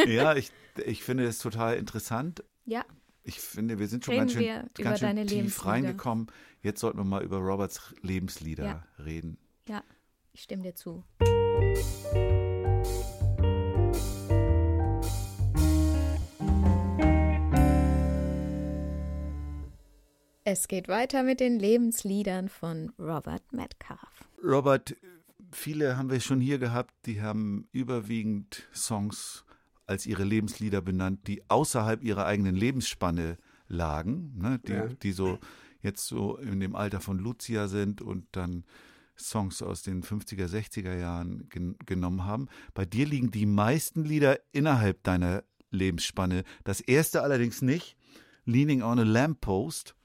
[0.06, 0.52] Ja, ich,
[0.86, 2.44] ich finde es total interessant.
[2.66, 2.84] Ja,
[3.24, 6.28] Ich finde, wir sind schon Reden ganz schön, ganz schön tief reingekommen.
[6.62, 9.04] Jetzt sollten wir mal über Roberts Lebenslieder Ja.
[9.04, 9.38] reden.
[9.68, 9.84] ja,
[10.34, 11.04] ich stimme dir zu.
[20.48, 24.30] Es geht weiter mit den Lebensliedern von Robert Metcalf.
[24.44, 24.96] Robert,
[25.52, 29.44] viele haben wir schon hier gehabt, die haben überwiegend Songs
[29.88, 34.60] als ihre Lebenslieder benannt, die außerhalb ihrer eigenen Lebensspanne lagen, ne?
[34.68, 34.86] die, Ja.
[34.88, 35.40] die so
[35.82, 38.66] jetzt so in dem Alter von Lucia sind und dann
[39.18, 42.50] Songs aus den 50er, 60er Jahren gen genommen haben.
[42.76, 46.44] Bei dir liegen die meisten Lieder innerhalb deiner Lebensspanne.
[46.66, 47.98] Das erste allerdings nicht.
[48.46, 49.96] Leaning on a Lamppost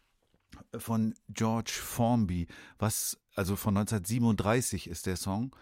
[0.79, 2.47] von George Formby.
[2.79, 5.55] Was, also von 1937 ist der Song.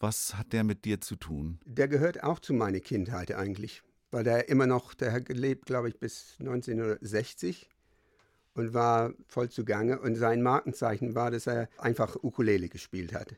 [0.00, 1.58] Was hat der mit dir zu tun?
[1.64, 5.88] Der gehört auch zu meiner Kindheit eigentlich, weil der immer noch, der hat gelebt, glaube
[5.88, 7.70] ich, bis 1960
[8.54, 9.98] und war voll zugange.
[10.00, 13.36] Und sein Markenzeichen war, dass er einfach Ukulele gespielt hat.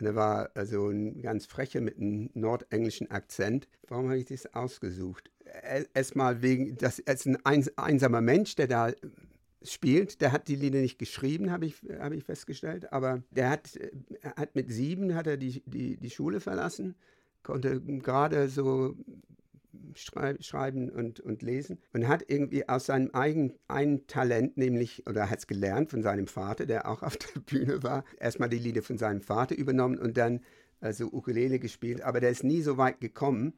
[0.00, 3.68] Und er war also ein ganz frecher mit einem nordenglischen Akzent.
[3.88, 5.30] Warum habe ich das ausgesucht?
[5.44, 8.92] Er- Erstmal wegen, dass er ist ein eins, einsamer Mensch, der da
[9.62, 10.20] spielt.
[10.20, 13.76] Der hat die Lieder nicht geschrieben, habe ich, hab ich festgestellt, aber der hat,
[14.20, 16.94] er hat mit sieben hat er die, die, die Schule verlassen,
[17.42, 18.94] konnte gerade so
[19.94, 25.40] schrei schreiben und, und lesen und hat irgendwie aus seinem eigenen Talent, nämlich, oder hat
[25.40, 28.98] es gelernt von seinem Vater, der auch auf der Bühne war, erstmal die Lieder von
[28.98, 30.40] seinem Vater übernommen und dann
[30.80, 33.54] also Ukulele gespielt, aber der ist nie so weit gekommen,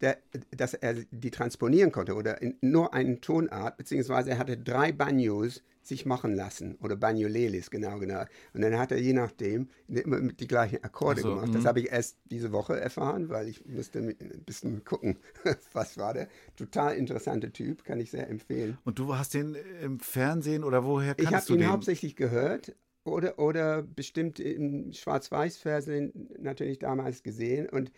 [0.00, 0.18] der,
[0.56, 5.62] dass er die transponieren konnte oder in nur eine Tonart, beziehungsweise er hatte drei Banjos
[5.88, 8.24] sich machen lassen oder Banjolelis, genau, genau.
[8.52, 11.54] Und dann hat er je nachdem immer die gleichen Akkorde so, gemacht.
[11.54, 11.66] Das mhm.
[11.66, 15.16] habe ich erst diese Woche erfahren, weil ich musste ein bisschen gucken,
[15.72, 16.28] was war der.
[16.56, 18.76] Total interessanter Typ, kann ich sehr empfehlen.
[18.84, 21.70] Und du hast den im Fernsehen oder woher Ich kannst habe du ihn den?
[21.70, 27.90] hauptsächlich gehört oder, oder bestimmt im Schwarz-Weiß-Fernsehen natürlich damals gesehen und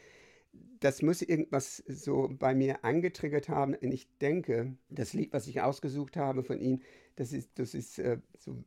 [0.53, 3.75] das muss irgendwas so bei mir angetriggert haben.
[3.75, 6.81] Und ich denke, das Lied, was ich ausgesucht habe von ihm,
[7.17, 8.65] das ist, das ist äh, so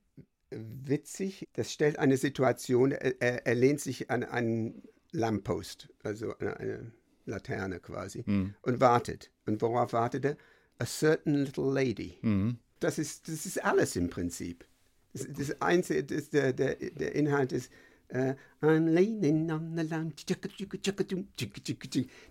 [0.52, 1.50] witzig.
[1.54, 6.92] Das stellt eine Situation, er, er, lehnt sich an einen Lamppost, also an eine
[7.26, 8.54] Laterne quasi, Mhm.
[8.62, 9.32] und wartet.
[9.46, 10.38] Und worauf wartet er?
[10.80, 12.18] A certain little lady.
[12.22, 12.60] Mhm.
[12.80, 14.66] Das ist, das ist alles im Prinzip.
[15.14, 17.72] Das, das Einzige, das, der, der, der Inhalt ist, äh,
[18.14, 20.16] I'm leaning on the lamp.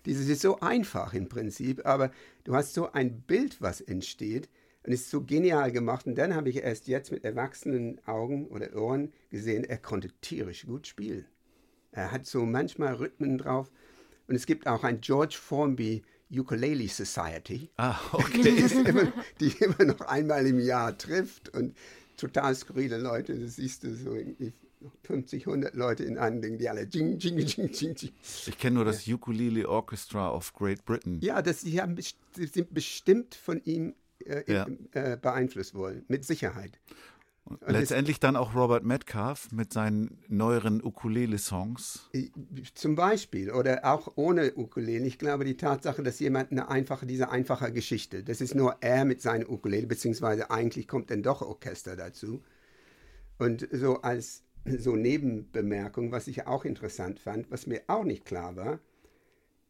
[0.03, 2.11] Das ist so einfach im Prinzip, aber
[2.45, 4.49] du hast so ein Bild, was entsteht
[4.83, 6.07] und ist so genial gemacht.
[6.07, 10.65] Und dann habe ich erst jetzt mit erwachsenen Augen oder Ohren gesehen, er konnte tierisch
[10.65, 11.25] gut spielen.
[11.91, 13.69] Er hat so manchmal Rhythmen drauf.
[14.27, 17.99] Und es gibt auch ein George Formby Ukulele Society Ah,
[18.33, 18.49] die, okay.
[18.49, 21.75] ist immer, die immer noch einmal im Jahr trifft und
[22.17, 24.53] total skurrile Leute, das siehst du so irgendwie
[25.03, 28.11] 50, 100 Leute in einem Ding, die alle jing, jing, jing, jing, jing.
[28.47, 31.19] Ich kenne nur das Ukulele Orchestra of Great Britain.
[31.21, 34.67] Ja, das, die, haben, die sind bestimmt von ihm äh, Ja.
[34.93, 36.79] äh, beeinflusst worden, mit Sicherheit.
[37.67, 42.09] Letztendlich dann auch Robert Metcalf mit seinen neueren Ukulele-Songs.
[42.73, 45.05] Zum Beispiel, oder auch ohne Ukulele.
[45.05, 49.03] Ich glaube, die Tatsache, dass jemand eine einfache, diese einfache Geschichte, das ist nur er
[49.03, 52.41] mit seinem Ukulele, beziehungsweise eigentlich kommt dann doch Orchester dazu.
[53.39, 58.55] Und so als so Nebenbemerkung, was ich auch interessant fand, was mir auch nicht klar
[58.55, 58.79] war,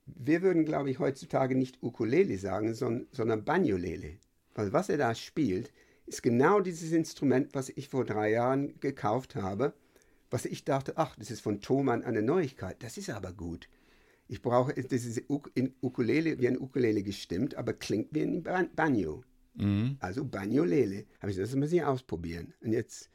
[0.06, 4.18] wir würden, glaube ich, heutzutage nicht Ukulele sagen, sondern, sondern Banjolele.
[4.54, 5.72] Weil was er da spielt,
[6.06, 9.74] ist genau dieses Instrument, was ich vor drei Jahren gekauft habe,
[10.30, 12.84] was ich dachte, ach, das ist von Thomann eine Neuigkeit.
[12.84, 13.70] Das ist aber gut.
[14.28, 15.22] Ich brauche, das ist
[15.54, 19.24] in Ukulele, wie ein Ukulele gestimmt, aber klingt wie ein Ban- Banjo.
[20.00, 21.06] Also Banjolele.
[21.22, 22.54] Habe ich das muss ich ausprobieren.
[22.62, 23.10] Und jetzt,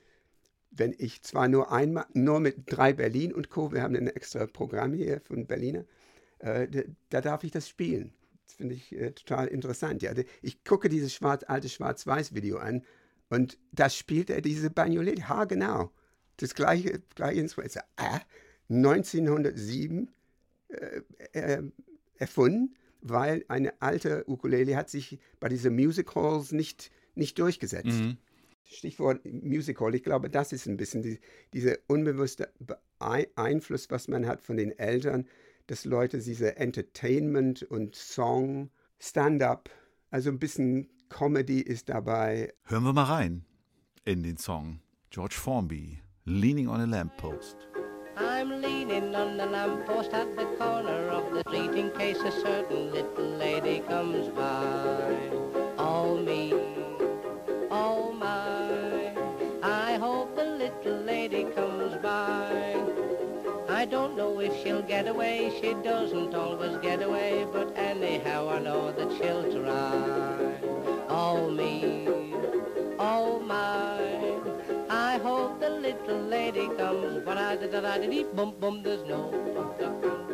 [0.71, 4.47] wenn ich zwar nur einmal, nur mit drei Berlin und Co., wir haben ein extra
[4.47, 5.85] Programm hier von Berliner,
[6.39, 8.13] äh, da, da darf ich das spielen.
[8.47, 10.03] Das finde ich äh, total interessant.
[10.03, 10.13] Ja.
[10.43, 12.85] Ich gucke dieses schwarz, alte Schwarz-Weiß-Video an
[13.29, 15.29] und da spielt er diese Banjolele.
[15.29, 15.91] Ha, genau.
[16.39, 17.77] Das gleiche, gleiche Instrument.
[17.97, 18.21] Äh,
[18.71, 20.09] 1907
[20.69, 21.01] äh,
[21.33, 21.63] äh,
[22.17, 28.01] erfunden, weil eine alte Ukulele hat sich bei diesen Music Halls nicht, nicht durchgesetzt.
[28.71, 31.19] Stichwort Music Hall, ich glaube, das ist ein bisschen die,
[31.53, 32.53] dieser unbewusste
[32.99, 35.27] Einfluss, was man hat von den Eltern,
[35.67, 39.71] dass Leute diese Entertainment und Song, Stand-up,
[40.11, 42.53] also ein bisschen Comedy ist dabei.
[42.65, 43.45] Hören wir mal rein
[44.05, 44.81] in den Song.
[45.11, 47.57] George Formby, Leaning on a Lamppost.
[48.17, 52.93] I'm leaning on the lamppost at the corner of the street in case a certain
[52.93, 55.58] little lady comes by.
[63.91, 68.93] Don't know if she'll get away, she doesn't always get away, but anyhow I know
[68.93, 70.59] that she'll try.
[71.09, 72.07] Oh me,
[72.99, 73.99] oh my,
[74.91, 77.73] I hope the little lady comes, but I did
[78.37, 80.28] bum bum, there's no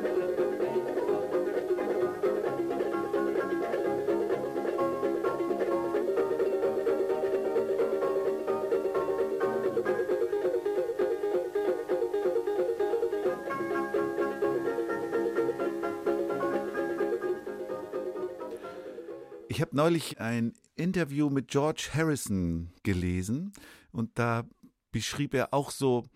[19.55, 23.53] Ich habe neulich ein Interview mit George Harrison gelesen
[23.93, 24.49] und da
[24.91, 26.09] beschrieb er auch so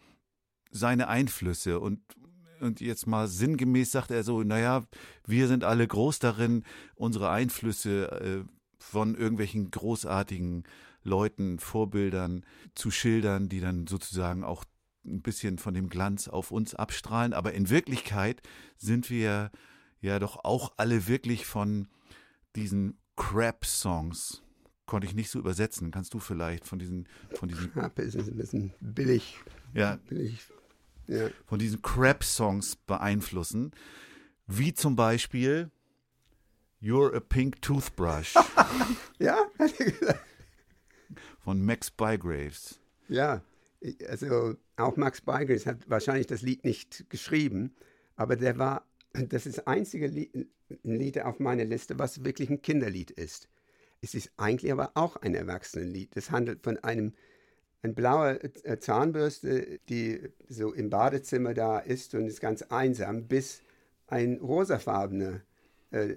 [0.73, 2.01] seine Einflüsse und
[2.59, 4.89] und jetzt mal sinngemäß sagt er so, naja,
[5.25, 6.65] wir sind alle groß darin,
[6.97, 8.45] unsere Einflüsse äh,
[8.77, 10.65] von irgendwelchen großartigen
[11.05, 14.65] Leuten, Vorbildern zu schildern, die dann sozusagen auch
[15.07, 17.35] ein bisschen von dem Glanz auf uns abstrahlen.
[17.35, 18.43] Aber in Wirklichkeit
[18.77, 19.53] sind wir
[20.01, 21.87] ja doch auch alle wirklich von
[22.57, 24.43] diesen Crap-Songs
[24.87, 25.91] konnte ich nicht so übersetzen.
[25.91, 29.39] Kannst du vielleicht von diesen, von diesen, Crap ist ein bisschen billig.
[29.75, 30.41] ja, billig.
[31.09, 31.29] Ja.
[31.47, 33.73] von diesen Crap-Songs beeinflussen?
[34.47, 35.71] Wie zum Beispiel
[36.81, 38.35] You're a Pink Toothbrush
[39.19, 40.21] ja, hat er gesagt.
[41.41, 42.79] von Max Bygraves.
[43.09, 43.43] Ja,
[44.09, 47.75] also auch Max Bygraves hat wahrscheinlich das Lied nicht geschrieben,
[48.17, 50.49] aber der war, das ist das einzige Lied,
[50.83, 53.49] Lied auf meiner Liste, was wirklich ein Kinderlied ist.
[54.01, 56.15] Es ist eigentlich aber auch ein Erwachsenenlied.
[56.15, 57.15] Das handelt von einem
[57.83, 63.63] ein blauer äh, Zahnbürste, die so im Badezimmer da ist und ist ganz einsam, bis
[64.07, 65.43] ein rosafarbener
[65.91, 66.17] äh,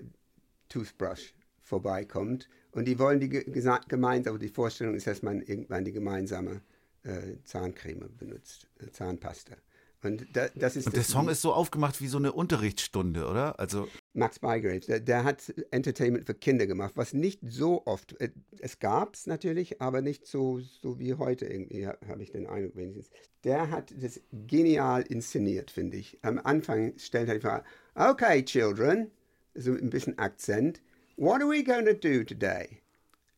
[0.70, 2.50] Toothbrush vorbeikommt.
[2.72, 5.92] Und die wollen die ge- gesa- gemeinsam, aber die Vorstellung ist, dass man irgendwann die
[5.92, 6.62] gemeinsame
[7.04, 9.56] äh, Zahncreme benutzt, äh, Zahnpasta.
[10.04, 13.28] Und da, das ist Und der das Song ist so aufgemacht wie so eine Unterrichtsstunde,
[13.28, 13.60] oder?
[13.60, 18.32] Also, Max Bygraves, der, der hat Entertainment für Kinder gemacht, was nicht so oft, äh,
[18.60, 22.48] es gab es natürlich, aber nicht so, so wie heute irgendwie, ha- habe ich den
[22.48, 23.12] Eindruck wenigstens.
[23.44, 26.18] Der hat das genial inszeniert, finde ich.
[26.24, 27.64] Am Anfang stellt er die Frage,
[27.96, 29.12] okay, children,
[29.54, 30.82] so ein bisschen Akzent,
[31.18, 32.80] what are we going to do today?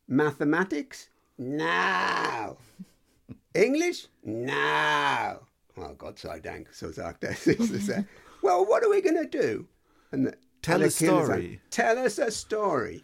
[0.08, 1.10] Mathematics?
[1.38, 2.56] No.
[3.54, 4.08] English?
[4.24, 5.40] No.
[5.76, 7.36] Oh, Gott sei Dank, so sagt er.
[8.42, 9.68] well, what are we going to do?
[10.12, 11.26] Und Tell a story.
[11.26, 13.04] Sagen, Tell us a story.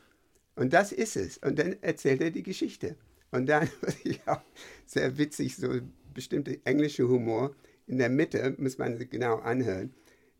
[0.55, 1.37] Und das ist es.
[1.39, 2.95] Und dann erzählt er die Geschichte.
[3.31, 3.69] Und dann,
[4.25, 4.41] auch
[4.85, 5.79] sehr witzig, so
[6.13, 7.55] bestimmter englischer Humor,
[7.87, 9.93] in der Mitte muss man sich genau anhören,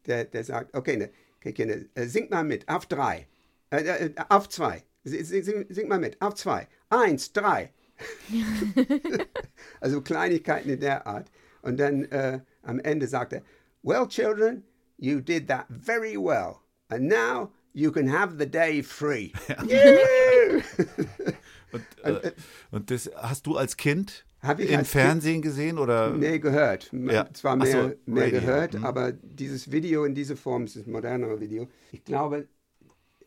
[0.06, 3.28] der, der sagt, okay, ne, okay Kinder, äh, singt mal mit, auf drei,
[3.72, 7.72] äh, äh, auf zwei, sing, sing, sing mal mit, auf zwei, eins, drei.
[9.82, 11.30] also Kleinigkeiten in der Art.
[11.62, 13.44] Und dann äh, am Ende sagt er,
[13.84, 14.64] well, children,
[14.98, 16.56] you did that very well.
[16.90, 19.32] And now you can have the day free.
[21.72, 22.32] Und, äh,
[22.72, 24.26] und das hast du als Kind
[24.58, 26.12] im Fernsehen gesehen oder?
[26.12, 26.92] Nee, gehört.
[26.94, 27.32] Ja.
[27.34, 28.40] Zwar Ach so, mehr, mehr Radio.
[28.40, 28.86] gehört, Mhm.
[28.86, 31.68] aber dieses Video in dieser Form ist ein modernerer Video.
[31.92, 32.48] Ich glaube,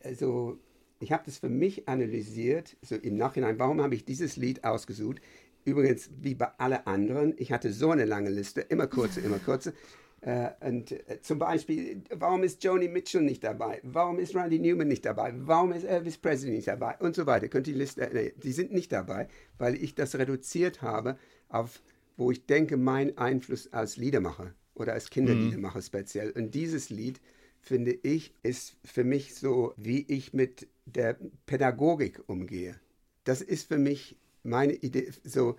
[0.03, 0.59] also
[0.99, 5.21] ich habe das für mich analysiert, so im Nachhinein, warum habe ich dieses Lied ausgesucht?
[5.65, 9.73] Übrigens, wie bei allen anderen, ich hatte so eine lange Liste, immer kurze, immer kurze.
[10.21, 13.81] Äh, und äh, zum Beispiel, warum ist Joni Mitchell nicht dabei?
[13.83, 15.33] Warum ist Randy Newman nicht dabei?
[15.35, 16.95] Warum ist Elvis Presley nicht dabei?
[16.99, 17.49] Und so weiter.
[17.49, 21.17] Könnt ihr die Liste, nee, die sind nicht dabei, weil ich das reduziert habe
[21.49, 21.81] auf,
[22.15, 26.31] wo ich denke, mein Einfluss als Liedermacher oder als Kinderliedermacher speziell.
[26.31, 27.19] Und dieses Lied,
[27.59, 32.79] finde ich, ist für mich so, wie ich mit der Pädagogik umgehe.
[33.23, 35.57] Das ist für mich meine Idee, so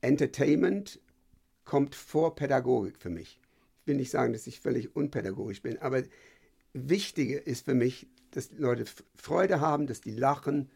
[0.00, 1.00] Entertainment
[1.64, 3.40] kommt vor Pädagogik für mich.
[3.80, 6.02] Ich will nicht sagen, dass ich völlig unpädagogisch bin, aber
[6.72, 10.70] wichtiger ist für mich, dass die Leute Freude haben, dass die lachen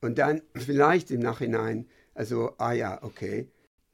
[0.00, 3.48] und dann vielleicht im Nachhinein, also, ah ja, okay,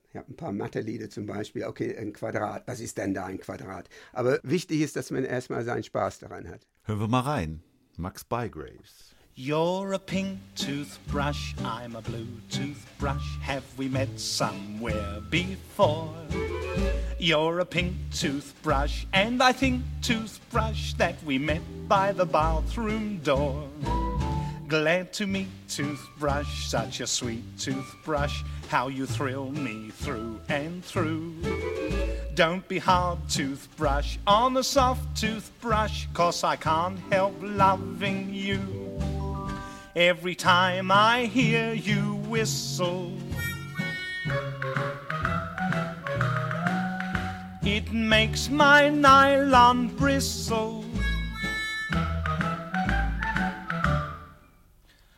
[0.08, 3.38] ich habe ein paar Mathe-Lieder zum Beispiel, okay, ein Quadrat, was ist denn da ein
[3.38, 3.88] Quadrat?
[4.12, 6.66] Aber wichtig ist, dass man erstmal seinen Spaß daran hat.
[6.84, 7.62] Hören wir mal rein.
[7.96, 9.13] Max Bygraves.
[9.36, 13.36] You're a pink toothbrush, I'm a blue toothbrush.
[13.42, 16.14] Have we met somewhere before?
[17.18, 23.68] You're a pink toothbrush, and I think toothbrush that we met by the bathroom door.
[24.68, 28.40] Glad to meet toothbrush, such a sweet toothbrush.
[28.68, 31.34] How you thrill me through and through.
[32.36, 38.83] Don't be hard, toothbrush, on a soft toothbrush, cause I can't help loving you.
[39.96, 43.12] Every time I hear you whistle,
[47.62, 50.84] it makes my nylon bristle.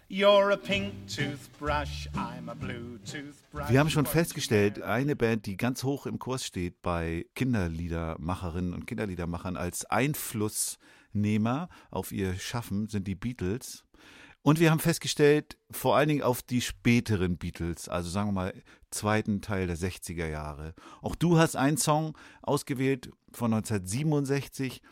[0.09, 3.71] You're a pink toothbrush, I'm a blue toothbrush.
[3.71, 8.87] Wir haben schon festgestellt, eine Band, die ganz hoch im Kurs steht bei Kinderliedermacherinnen und
[8.87, 13.86] Kinderliedermachern als Einflussnehmer auf ihr Schaffen, sind die Beatles.
[14.47, 18.55] Und wir haben festgestellt, vor allen Dingen auf die späteren Beatles, also sagen wir mal
[18.93, 20.73] zweiten Teil der 60er Jahre.
[21.03, 24.83] Auch du hast einen Song ausgewählt von 1967,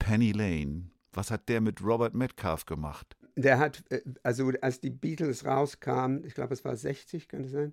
[0.00, 0.90] Penny Lane.
[1.12, 3.16] Was hat der mit Robert Metcalf gemacht?
[3.36, 7.52] Der hat, äh, also als die Beatles rauskamen, ich glaube, es war 60, kann das
[7.52, 7.72] sein?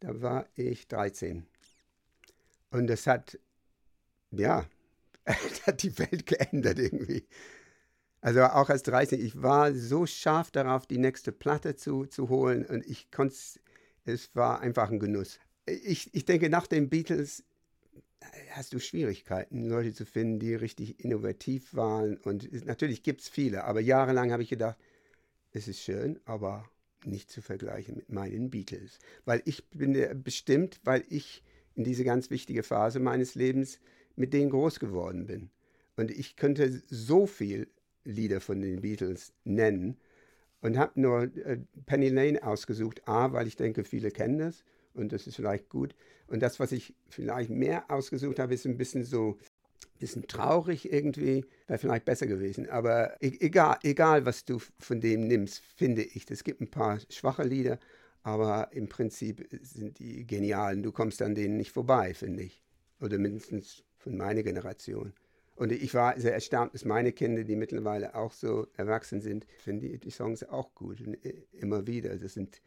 [0.00, 1.46] Da war ich 13.
[2.72, 3.38] Und das hat,
[4.32, 4.66] ja,
[5.24, 7.26] das hat die Welt geändert irgendwie.
[8.20, 12.66] Also auch als 13, ich war so scharf darauf, die nächste Platte zu, zu holen
[12.66, 13.34] und ich konnte
[14.04, 15.38] es war einfach ein Genuss.
[15.66, 17.44] Ich, ich denke, nach den Beatles
[18.50, 22.16] hast du Schwierigkeiten, Leute zu finden, die richtig innovativ waren.
[22.18, 24.78] Und natürlich gibt es viele, aber jahrelang habe ich gedacht,
[25.52, 26.68] es ist schön, aber
[27.04, 28.98] nicht zu vergleichen mit meinen Beatles.
[29.24, 31.42] Weil ich bin äh, bestimmt, weil ich
[31.74, 33.78] in diese ganz wichtige Phase meines Lebens
[34.16, 35.50] mit denen groß geworden bin.
[35.96, 37.68] Und ich könnte so viel
[38.08, 39.96] Lieder von den Beatles nennen
[40.60, 43.06] und habe nur äh, Penny Lane ausgesucht.
[43.06, 45.94] A, weil ich denke, viele kennen das und das ist vielleicht gut.
[46.26, 49.38] Und das, was ich vielleicht mehr ausgesucht habe, ist ein bisschen so
[49.98, 52.68] bisschen traurig irgendwie, wäre vielleicht besser gewesen.
[52.70, 56.30] Aber e egal, egal, was du von dem nimmst, finde ich.
[56.30, 57.78] Es gibt ein paar schwache Lieder,
[58.22, 60.82] aber im Prinzip sind die genialen.
[60.82, 62.62] Du kommst an denen nicht vorbei, finde ich.
[63.00, 65.12] Oder mindestens von meiner Generation.
[65.58, 69.80] Und ich war sehr erstaunt, dass meine Kinder, die mittlerweile auch so erwachsen sind, finden
[69.80, 71.00] die, die Songs auch gut.
[71.00, 72.16] Und äh, immer wieder.
[72.16, 72.62] Das sind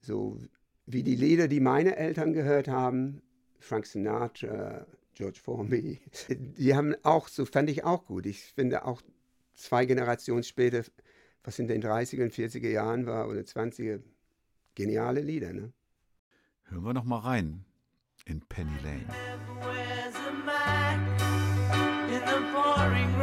[0.00, 0.38] so
[0.84, 3.22] wie die Lieder, die meine Eltern gehört haben.
[3.60, 6.00] Frank Sinatra, George Formby.
[6.28, 8.24] Die haben auch, so fand ich auch gut.
[8.24, 9.02] Ich finde auch
[9.54, 10.84] zwei Generationen später,
[11.42, 14.00] was in den 30er und 40er Jahren war oder 20er,
[14.74, 15.52] geniale Lieder.
[15.52, 15.72] Ne?
[16.64, 17.64] Hören wir noch mal rein
[18.26, 19.06] in Penny Lane.
[22.90, 23.17] Penny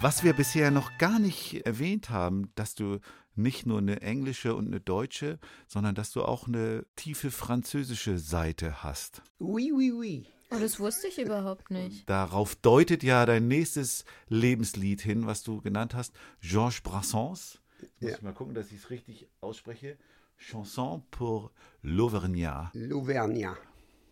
[0.00, 2.98] Was wir bisher noch gar nicht erwähnt haben, dass du
[3.34, 8.82] nicht nur eine englische und eine deutsche, sondern dass du auch eine tiefe französische Seite
[8.82, 9.22] hast.
[9.38, 10.26] Oui, oui, oui.
[10.50, 12.08] Oh, das wusste ich überhaupt nicht.
[12.08, 17.60] Darauf deutet ja dein nächstes Lebenslied hin, was du genannt hast, Georges Brassens.
[18.00, 18.16] Muss Ja.
[18.16, 19.98] ich mal gucken, dass ich es richtig ausspreche.
[20.38, 21.50] Chanson pour
[21.82, 22.70] l'Auvergnat.
[22.74, 23.56] L'Auvergnat.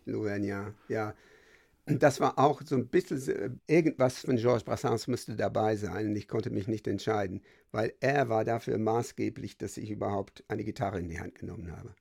[0.06, 1.14] L'Auvergnat, ja.
[1.86, 6.28] Das war auch so ein bisschen, irgendwas von Georges Brassens müsste dabei sein und ich
[6.28, 11.10] konnte mich nicht entscheiden, weil er war dafür maßgeblich, dass ich überhaupt eine Gitarre in
[11.10, 11.94] die Hand genommen habe.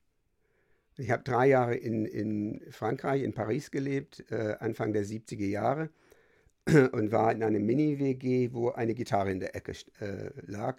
[0.96, 5.90] Ich habe drei Jahre in, in Frankreich, in Paris gelebt, äh, Anfang der 70er Jahre
[6.92, 10.78] und war in einem Mini-WG, wo eine Gitarre in der Ecke äh, lag.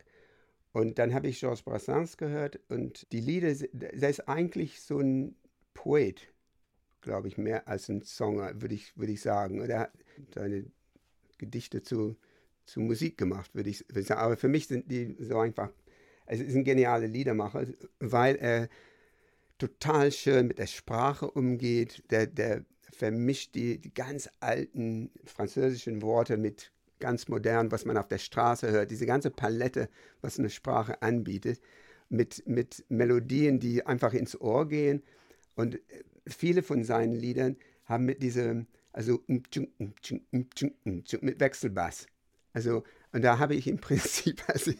[0.72, 5.36] Und dann habe ich Georges Brassens gehört und die Lieder, der ist eigentlich so ein
[5.74, 6.34] Poet,
[7.06, 9.62] glaube ich, mehr als ein Songer, würde ich, würde ich sagen.
[9.62, 9.92] Er hat
[10.34, 10.66] seine
[11.38, 12.18] Gedichte zu,
[12.66, 14.22] zu Musik gemacht, würde ich, würde ich sagen.
[14.22, 15.72] Aber für mich sind die so einfach,
[16.26, 17.68] es ist ein genialer Liedermacher,
[18.00, 18.68] weil er
[19.58, 22.04] total schön mit der Sprache umgeht.
[22.10, 28.08] Der, der vermischt die, die ganz alten französischen Worte mit ganz modern, was man auf
[28.08, 28.90] der Straße hört.
[28.90, 29.90] Diese ganze Palette,
[30.22, 31.62] was eine Sprache anbietet,
[32.10, 35.04] mit, mit Melodien, die einfach ins Ohr gehen.
[35.56, 35.80] Und
[36.28, 39.50] viele von seinen Liedern haben mit diesem, also mit
[41.40, 42.08] Wechselbass.
[42.54, 44.72] Also, und da habe ich im Prinzip, also,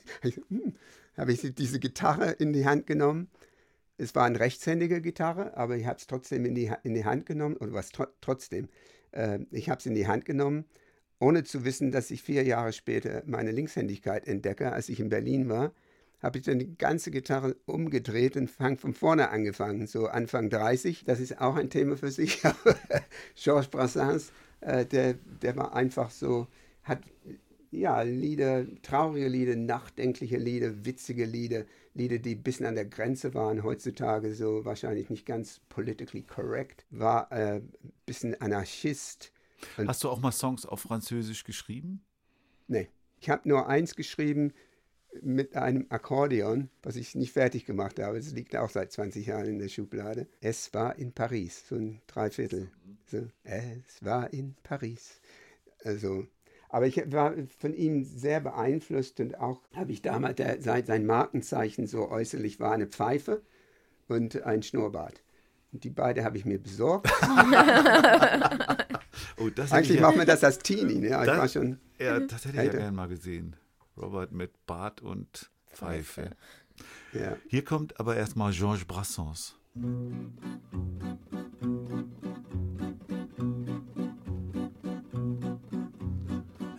[1.18, 3.30] habe ich diese Gitarre in die Hand genommen.
[3.98, 7.26] Es war eine rechtshändige Gitarre, aber ich habe es trotzdem in die, in die Hand
[7.26, 8.68] genommen, oder was tro trotzdem,
[9.12, 10.66] äh, ich habe es in die Hand genommen,
[11.20, 15.48] ohne zu wissen, dass ich vier Jahre später meine Linkshändigkeit entdecke, als ich in Berlin
[15.48, 15.74] war,
[16.22, 21.04] habe ich dann die ganze Gitarre umgedreht und fang von vorne angefangen, so Anfang 30.
[21.06, 22.42] Das ist auch ein Thema für sich.
[23.36, 26.48] Georges Brassens, äh, der, der war einfach so,
[26.84, 27.02] hat
[27.72, 33.34] ja Lieder, traurige Lieder, nachdenkliche Lieder, witzige Lieder, Lieder, die ein bisschen an der Grenze
[33.34, 37.74] waren, heutzutage so wahrscheinlich nicht ganz politically correct, war äh, ein
[38.06, 39.32] bisschen Anarchist.
[39.78, 42.04] Und Hast du auch mal Songs auf Französisch geschrieben?
[42.68, 42.90] Nee,
[43.20, 44.54] ich habe nur eins geschrieben
[45.22, 48.18] mit einem Akkordeon, was ich nicht fertig gemacht habe.
[48.18, 50.28] Es liegt auch seit 20 Jahren in der Schublade.
[50.42, 52.70] Es war in Paris, so ein Dreiviertel.
[53.08, 55.20] So, es war in Paris.
[55.84, 56.26] Also,
[56.70, 61.88] aber ich war von ihm sehr beeinflusst und auch habe ich damals, der, sein, Markenzeichen
[61.88, 63.42] so äußerlich war eine Pfeife
[64.08, 65.22] und ein Schnurrbart.
[65.72, 67.10] Und die beide habe ich mir besorgt.
[69.38, 70.96] Oh, Eigentlich macht man das als Teenie.
[71.00, 71.08] Ne?
[71.08, 73.56] Ich Das- war schon ja, das hätte ich ja gerne mal gesehen.
[73.98, 76.32] Robert mit Bart und Pfeife.
[77.14, 77.38] ja.
[77.48, 79.56] Hier kommt aber erstmal Georges Brassens.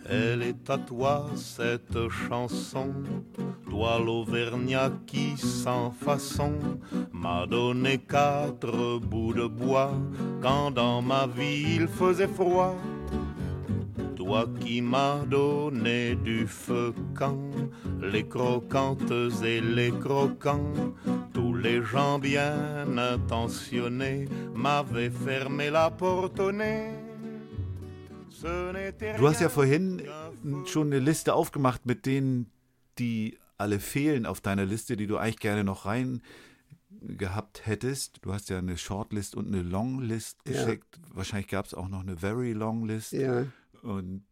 [0.09, 2.93] Elle est à toi cette chanson,
[3.69, 6.53] toi l'Auvergnat qui sans façon
[7.11, 9.91] m'a donné quatre bouts de bois
[10.41, 12.75] quand dans ma vie il faisait froid.
[14.27, 17.39] Toi qui m'as donné du feu quand
[18.01, 19.09] les croquantes
[19.41, 20.73] et les croquants,
[21.33, 26.89] tous les gens bien intentionnés m'avaient fermé la porte au nez.
[29.17, 30.01] Du hast ja vorhin
[30.65, 32.51] schon eine Liste aufgemacht mit denen,
[32.99, 36.21] die alle fehlen auf deiner Liste, die du eigentlich gerne noch rein
[37.01, 38.19] gehabt hättest.
[38.23, 40.51] Du hast ja eine Shortlist und eine Longlist Ja.
[40.65, 40.99] geschickt.
[41.13, 43.13] Wahrscheinlich gab es auch noch eine Very Long List.
[43.13, 43.45] Ja,
[43.81, 44.25] Und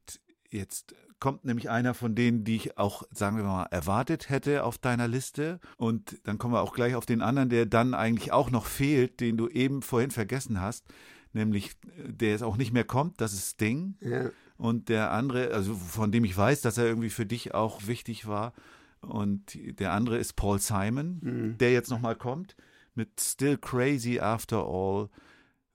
[0.49, 4.77] jetzt kommt nämlich einer von denen, die ich auch, sagen wir mal, erwartet hätte auf
[4.77, 5.59] deiner Liste.
[5.77, 9.19] Und dann kommen wir auch gleich auf den anderen, der dann eigentlich auch noch fehlt,
[9.19, 10.85] den du eben vorhin vergessen hast.
[11.33, 13.95] Nämlich, der jetzt auch nicht mehr kommt, das ist Sting.
[14.01, 14.29] ja.
[14.57, 18.25] Und der andere, also von dem ich weiß, dass er irgendwie für dich auch wichtig
[18.25, 18.53] war.
[19.01, 21.19] Und der andere ist Paul Simon,
[21.57, 22.55] der jetzt nochmal kommt
[22.93, 25.09] mit Still Crazy After All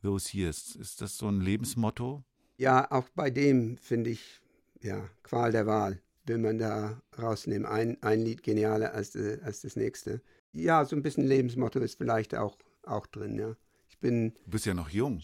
[0.02, 0.74] Those Years.
[0.76, 2.24] Ist das so ein Lebensmotto?
[2.60, 4.42] Ja, auch bei dem finde ich,
[4.82, 6.02] ja, Qual der Wahl.
[6.26, 7.64] Will man da rausnehmen.
[7.64, 10.20] Ein, ein Lied genialer als, äh, als das nächste.
[10.52, 13.56] Ja, so ein bisschen Lebensmotto ist vielleicht auch, auch drin, ja.
[13.88, 15.22] Ich bin, Du bist ja noch jung.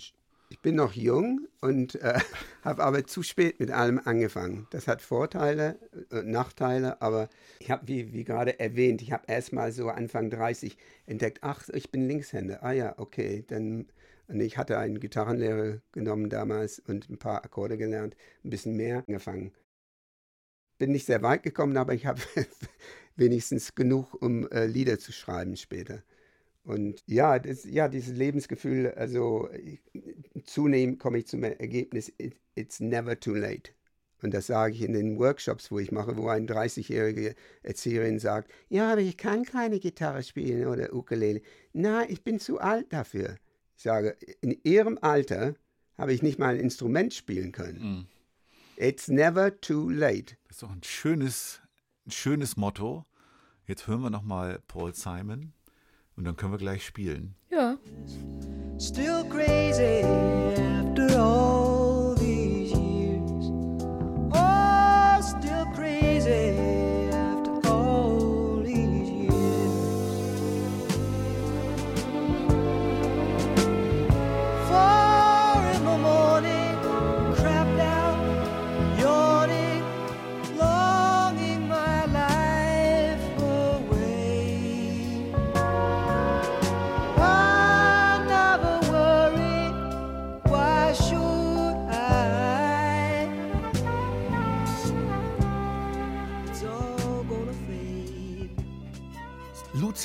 [0.49, 2.19] Ich bin noch jung und äh,
[2.63, 4.67] habe aber zu spät mit allem angefangen.
[4.71, 5.79] Das hat Vorteile,
[6.11, 7.29] äh, Nachteile, aber
[7.61, 10.77] ich habe, wie, wie gerade erwähnt, ich habe erst mal so Anfang 30
[11.07, 12.63] entdeckt, ach, ich bin Linkshänder.
[12.63, 13.87] Ah ja, okay, dann
[14.29, 19.05] und ich hatte einen Gitarrenlehrer genommen damals und ein paar Akkorde gelernt, ein bisschen mehr
[19.07, 19.53] angefangen.
[20.79, 22.21] Bin nicht sehr weit gekommen, aber ich habe
[23.17, 26.03] wenigstens genug, um äh, Lieder zu schreiben später.
[26.65, 29.81] Und ja, das, ja, dieses Lebensgefühl, also ich,
[30.47, 33.73] zunehmend komme ich zum Ergebnis, it, it's never too late.
[34.23, 38.51] Und das sage ich in den Workshops, wo ich mache, wo eine 30-jährige Erzieherin sagt,
[38.69, 41.43] ja, aber ich kann keine Gitarre spielen oder Ukulele.
[41.73, 43.37] Na, ich bin zu alt dafür.
[43.77, 45.55] Ich sage, in ihrem Alter
[45.99, 48.09] habe ich nicht mal ein Instrument spielen können.
[48.77, 50.37] It's never too late.
[50.45, 51.61] Das ist doch ein schönes,
[52.07, 53.05] ein schönes Motto.
[53.67, 55.53] Jetzt hören wir nochmal Paul Simon
[56.17, 57.35] und dann können wir gleich spielen.
[57.51, 57.79] Ja.
[58.79, 61.46] Still crazy after all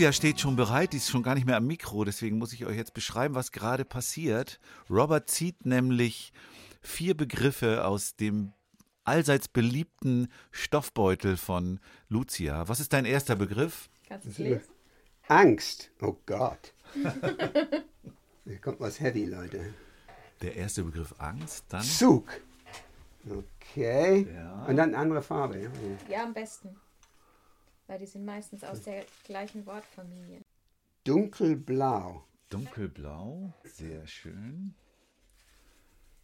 [0.02, 2.66] Lucia steht schon bereit, die ist schon gar nicht mehr am Mikro, deswegen muss ich
[2.66, 4.60] euch jetzt beschreiben, was gerade passiert.
[4.90, 6.34] Robert zieht nämlich
[6.82, 8.52] vier Begriffe aus dem
[9.04, 11.80] allseits beliebten Stoffbeutel von
[12.10, 12.68] Lucia.
[12.68, 13.92] Was ist dein erster Begriff?
[14.08, 14.72] Kannst du es lesen?
[15.28, 15.92] Angst.
[16.02, 16.74] Oh Gott.
[18.46, 19.72] Hier kommt was heavy, Leute.
[20.42, 22.28] Der erste Begriff Angst, dann Zug.
[23.30, 24.28] Okay.
[24.34, 24.66] Ja.
[24.66, 25.62] Und dann andere Farbe.
[25.62, 25.70] Ja.
[26.10, 26.76] Ja, am besten.
[27.92, 30.40] Weil die sind meistens aus der gleichen Wortfamilie.
[31.04, 32.24] Dunkelblau.
[32.48, 34.74] dunkelblau, sehr schön.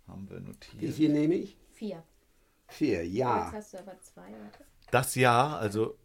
[0.08, 0.94] Haben wir Wie notiert.
[0.96, 1.58] viel nehme ich?
[1.74, 2.02] Vier.
[2.70, 3.52] Vier, Jetzt ja.
[3.52, 4.22] hast du aber zwei.
[4.32, 4.64] Warte.
[4.92, 5.98] Das Jahr, also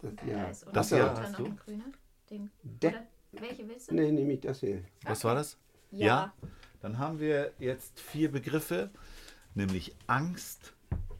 [0.00, 0.44] Das, Da ja.
[0.48, 1.44] ist Das Jahr hast noch du?
[1.44, 1.84] ein grüner.
[2.30, 3.96] Den, De- oder welche willst du?
[3.96, 4.82] Nee, nehme ich das hier.
[5.02, 5.58] was war das?
[5.90, 6.32] Ja.
[6.80, 8.88] Dann haben wir jetzt vier Begriffe,
[9.54, 10.72] nämlich Angst,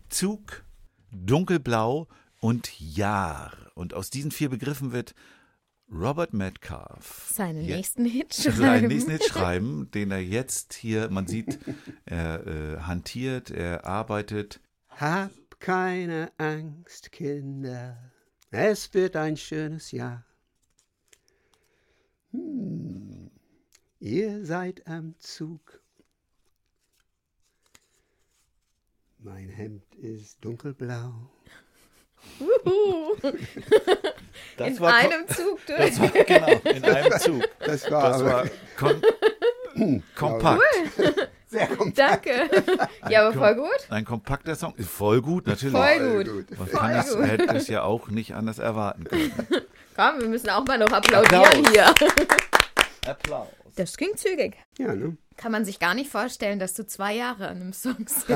[0.08, 0.64] Zug,
[1.10, 2.08] Dunkelblau
[2.40, 3.52] und Jahr.
[3.74, 5.14] Und aus diesen vier Begriffen wird
[5.92, 7.76] Robert Metcalf Seinen Ja.
[7.76, 8.86] nächsten Hit seinen schreiben.
[8.88, 11.58] nächsten Hit schreiben, den er jetzt hier, man sieht,
[12.04, 14.60] er äh, hantiert, er arbeitet.
[14.88, 17.98] Hab keine Angst, Kinder.
[18.50, 20.24] Es wird ein schönes Jahr.
[22.32, 23.30] Hm.
[23.98, 25.80] Ihr seid am Zug.
[29.18, 31.30] Mein Hemd ist dunkelblau.
[34.56, 35.78] Das In war einem Zug durch.
[35.78, 37.42] Das war, genau, in einem Zug.
[37.60, 38.44] Das war, Das aber war
[38.76, 40.62] kom kompakt.
[41.48, 41.98] sehr kompakt.
[41.98, 42.50] Danke.
[43.08, 43.86] Ja, aber voll gut.
[43.90, 44.74] Ein kompakter Song.
[44.76, 45.74] Ist voll gut, natürlich.
[45.76, 46.58] Voll gut.
[46.58, 47.26] Man Voll kann gut.
[47.28, 49.32] hätte es ja auch nicht anders erwarten können.
[49.96, 51.72] Komm, wir müssen auch mal noch applaudieren Applaus.
[51.72, 51.94] hier.
[53.06, 53.48] Applaus.
[53.76, 54.56] Das ging zügig.
[54.78, 55.16] Ja, ne?
[55.40, 58.30] Kann man sich gar nicht vorstellen, dass du zwei Jahre an einem Song sitzt.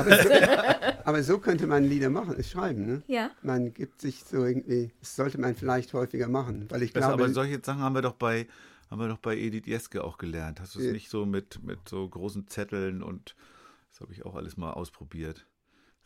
[1.05, 3.03] Aber so könnte man Lieder machen, schreiben, ne?
[3.05, 3.29] Ja.
[3.43, 7.23] Man gibt sich so irgendwie, das sollte man vielleicht häufiger machen, weil ich Das, glaube,
[7.25, 8.47] aber solche Sachen haben wir doch bei
[8.89, 10.59] haben wir doch bei Edith Jeske auch gelernt.
[10.59, 10.91] Hast du es Ja.
[10.93, 13.35] nicht so mit, mit so großen Zetteln und
[13.91, 15.45] das habe ich auch alles mal ausprobiert.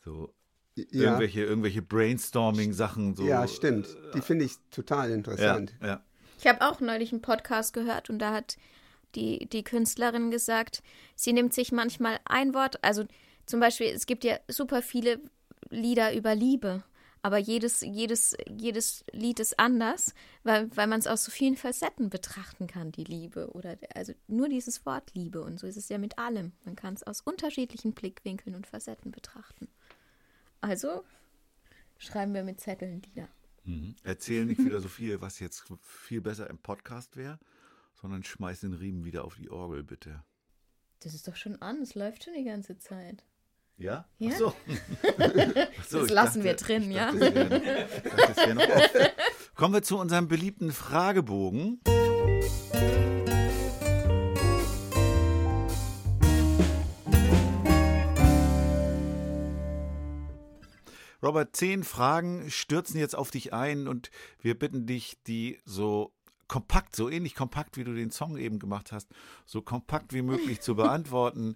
[0.03, 0.33] So
[0.75, 3.15] ja, irgendwelche, irgendwelche Brainstorming-Sachen.
[3.15, 3.87] So, ja, stimmt.
[4.15, 5.73] Die finde ich total Ja, interessant.
[5.81, 6.03] ja.
[6.37, 8.57] Ich habe auch neulich einen Podcast gehört und da hat
[9.15, 10.83] die, die Künstlerin gesagt,
[11.15, 13.05] sie nimmt sich manchmal ein Wort, also
[13.45, 15.19] zum Beispiel, es gibt ja super viele
[15.69, 16.83] Lieder über Liebe,
[17.21, 22.09] aber jedes, jedes, jedes Lied ist anders, weil, weil man es aus so vielen Facetten
[22.09, 23.51] betrachten kann, die Liebe.
[23.51, 26.53] Oder also nur dieses Wort Liebe und so ist es ja mit allem.
[26.63, 29.67] Man kann es aus unterschiedlichen Blickwinkeln und Facetten betrachten.
[30.61, 31.03] Also
[31.97, 33.27] schreiben wir mit Zetteln Lieder.
[33.65, 33.95] Mhm.
[34.03, 37.37] Erzähl nicht wieder so viel, was jetzt viel besser im Podcast wäre,
[38.01, 40.23] sondern schmeiß den Riemen wieder auf die Orgel, bitte.
[41.01, 43.23] Das ist doch schon an, es läuft schon die ganze Zeit.
[43.77, 44.05] Ja?
[44.17, 44.31] Ja.
[44.33, 44.53] Ach so.
[45.17, 47.11] Ach so, Das lassen wir drin, ja?
[47.13, 49.11] dachte, dachte.
[49.55, 51.79] Kommen wir zu unserem beliebten Fragebogen.
[61.21, 64.09] Robert, zehn Fragen stürzen jetzt auf dich ein und
[64.41, 66.13] wir bitten dich, die so
[66.49, 69.07] kompakt, so ähnlich kompakt, wie du den Song eben gemacht hast,
[69.45, 71.55] so kompakt wie möglich zu beantworten.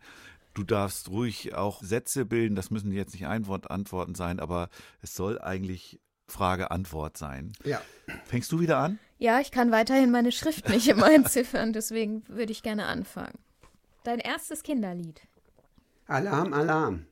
[0.53, 4.69] Du darfst ruhig auch Sätze bilden, das müssen jetzt nicht Einwort-Antworten sein, aber
[5.01, 7.53] es soll eigentlich Frage-Antwort sein.
[7.65, 7.81] Ja.
[8.25, 8.99] Fängst du wieder an?
[9.17, 13.39] Ja, ich kann weiterhin meine Schrift nicht immer entziffern, deswegen würde ich gerne anfangen.
[14.03, 15.21] Dein erstes Kinderlied.
[16.05, 17.07] Alarm, Alarm.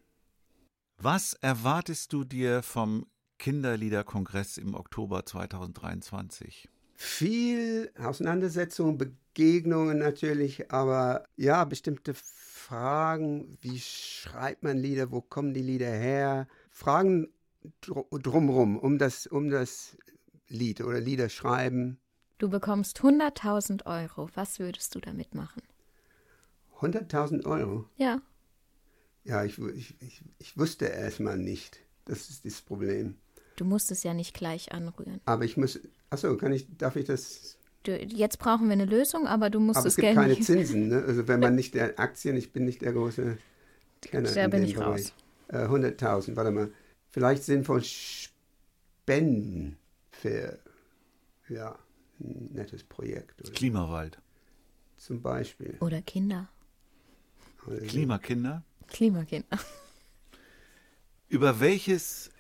[0.98, 3.08] Was erwartest du dir vom
[3.40, 6.70] Kinderliederkongress im Oktober 2023?
[7.04, 15.64] Viel Auseinandersetzung, Begegnungen natürlich, aber ja, bestimmte Fragen, wie schreibt man Lieder, wo kommen die
[15.64, 16.48] Lieder her?
[16.70, 17.28] Fragen
[17.82, 19.98] dr drumrum, um das, um das
[20.48, 22.00] Lied oder Lieder schreiben.
[22.38, 24.30] Du bekommst 100.000 Euro.
[24.36, 25.64] Was würdest du damit machen?
[26.82, 27.90] 100.000 Euro.
[27.98, 28.22] Ja.
[29.24, 31.80] Ja, ich, ich, ich, ich wusste erstmal nicht.
[32.06, 33.18] Das ist das Problem.
[33.56, 35.20] Du musst es ja nicht gleich anrühren.
[35.26, 35.80] Aber ich muss,
[36.10, 37.58] achso, kann ich, darf ich das?
[37.84, 40.34] Du, jetzt brauchen wir eine Lösung, aber du musst aber das es gibt Geld keine
[40.34, 40.44] nicht.
[40.44, 41.04] Zinsen, ne?
[41.06, 43.38] Also wenn man nicht der Aktien, ich bin nicht der große
[44.02, 44.88] Kenner Da in bin ich Bereich.
[45.06, 45.14] raus.
[45.50, 46.72] Äh, 100.000, warte mal.
[47.10, 49.78] Vielleicht sinnvoll Spenden
[50.12, 50.60] für,
[51.50, 51.78] ja,
[52.20, 53.42] ein nettes Projekt.
[53.42, 54.20] Oder Klimawald.
[54.98, 55.76] zum Beispiel.
[55.82, 56.48] Oder Kinder.
[57.88, 58.64] Klimakinder?
[58.88, 59.60] Klimakinder.
[61.30, 62.31] Über welches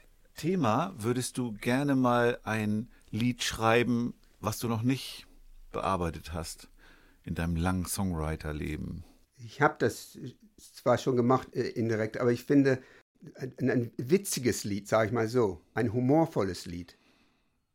[0.41, 5.27] Thema würdest du gerne mal ein Lied schreiben, was du noch nicht
[5.71, 6.67] bearbeitet hast
[7.23, 9.03] in deinem langen Songwriter-Leben?
[9.37, 10.17] Ich habe das
[10.57, 12.81] zwar schon gemacht, äh, indirekt, aber ich finde,
[13.35, 16.97] ein, ein witziges Lied, sage ich mal so, ein humorvolles Lied.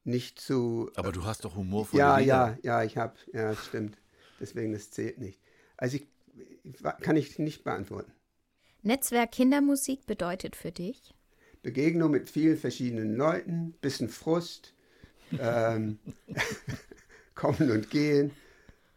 [0.03, 0.91] Nicht zu.
[0.97, 2.59] Aber du hast doch humorvolle ja, Lieder.
[2.65, 3.97] ja, ja, ich habe, ja, das stimmt.
[4.41, 5.41] Deswegen, das zählt nicht.
[5.77, 6.09] Also, ich,
[6.65, 8.11] ich, kann ich nicht beantworten.
[8.83, 11.16] Netzwerk Kindermusik bedeutet für dich?
[11.71, 14.73] Begegnung mit vielen verschiedenen Leuten, bisschen Frust,
[15.37, 15.99] ähm,
[17.35, 18.31] kommen und gehen.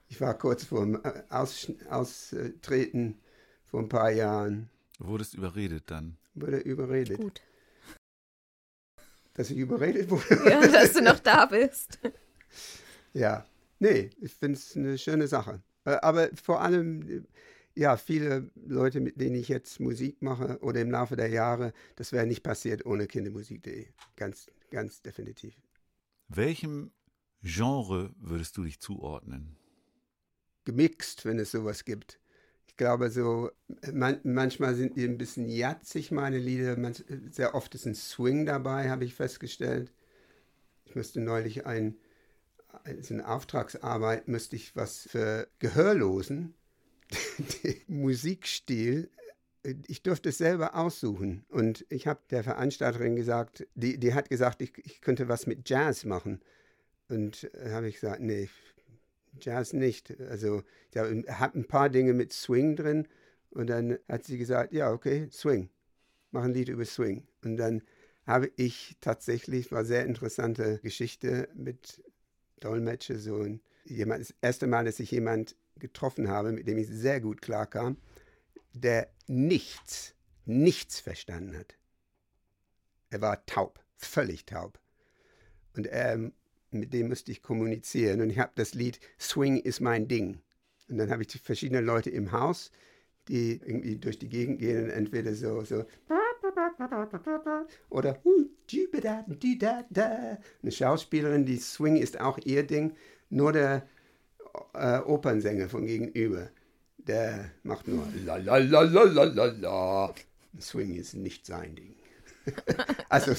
[0.08, 3.18] Ich war kurz vor dem äh, Aus, Austreten
[3.66, 6.18] vor ein paar Jahren, Du wurdest überredet dann.
[6.36, 7.18] wurde überredet.
[7.18, 7.42] Gut.
[9.34, 10.24] Dass ich überredet wurde?
[10.50, 11.98] Ja, dass du noch da bist.
[13.14, 13.46] Ja,
[13.80, 15.60] nee, ich finde es eine schöne Sache.
[15.86, 17.22] Äh, Aber vor allem, äh,
[17.76, 22.12] ja, viele Leute, mit denen ich jetzt Musik mache oder im Laufe der Jahre, das
[22.12, 23.88] wäre nicht passiert ohne kindermusik.de.
[24.16, 25.56] Ganz, ganz definitiv.
[26.28, 26.92] Welchem
[27.42, 29.56] Genre würdest du dich zuordnen?
[30.66, 32.20] Gemixt, wenn es sowas gibt.
[32.68, 33.50] Ich glaube, so
[33.92, 36.78] man, manchmal sind die ein bisschen jatzig, meine Lieder.
[36.78, 36.94] Man,
[37.32, 39.92] sehr oft ist ein Swing dabei, habe ich festgestellt.
[40.86, 41.98] Ich musste neulich ein,
[42.84, 46.54] als eine Auftragsarbeit, müsste ich was für Gehörlosen,
[47.88, 49.10] Musikstil,
[49.88, 51.46] ich durfte es selber aussuchen.
[51.50, 55.70] Und ich habe der Veranstalterin gesagt, die, die hat gesagt, ich, ich könnte was mit
[55.70, 56.42] Jazz machen.
[57.10, 58.50] Und äh, habe ich gesagt, nee,
[59.42, 60.20] Jazz nicht.
[60.22, 63.08] Also ich habe ein paar Dinge mit Swing drin.
[63.52, 65.70] Und dann hat sie gesagt, ja, okay, Swing.
[66.32, 67.28] Mach ein Lied über Swing.
[67.44, 67.82] Und dann
[68.26, 72.04] habe ich tatsächlich, war sehr interessante Geschichte mit
[72.60, 76.88] Dolmetscher, so ein, jemand, das erste Mal, dass ich jemand getroffen habe, mit dem ich
[76.88, 77.98] sehr gut klarkam,
[78.74, 80.14] der nichts,
[80.46, 81.76] nichts verstanden hat.
[83.10, 84.80] Er war taub, völlig taub.
[85.76, 86.32] Und er,
[86.72, 88.22] mit dem musste ich kommunizieren.
[88.22, 90.42] Und ich habe das Lied Swing ist mein Ding.
[90.90, 92.72] Und dann habe ich verschiedene Leute im Haus,
[93.28, 95.86] die irgendwie durch die Gegend gehen und entweder so, so
[97.90, 98.22] oder
[100.62, 102.96] eine Schauspielerin, die Swing ist auch ihr Ding,
[103.30, 103.88] nur der
[104.74, 106.50] äh, Opernsänger von gegenüber,
[106.98, 110.16] der macht nur la la la la la la la.
[110.60, 111.96] Swing ist nicht sein Ding.
[113.10, 113.34] also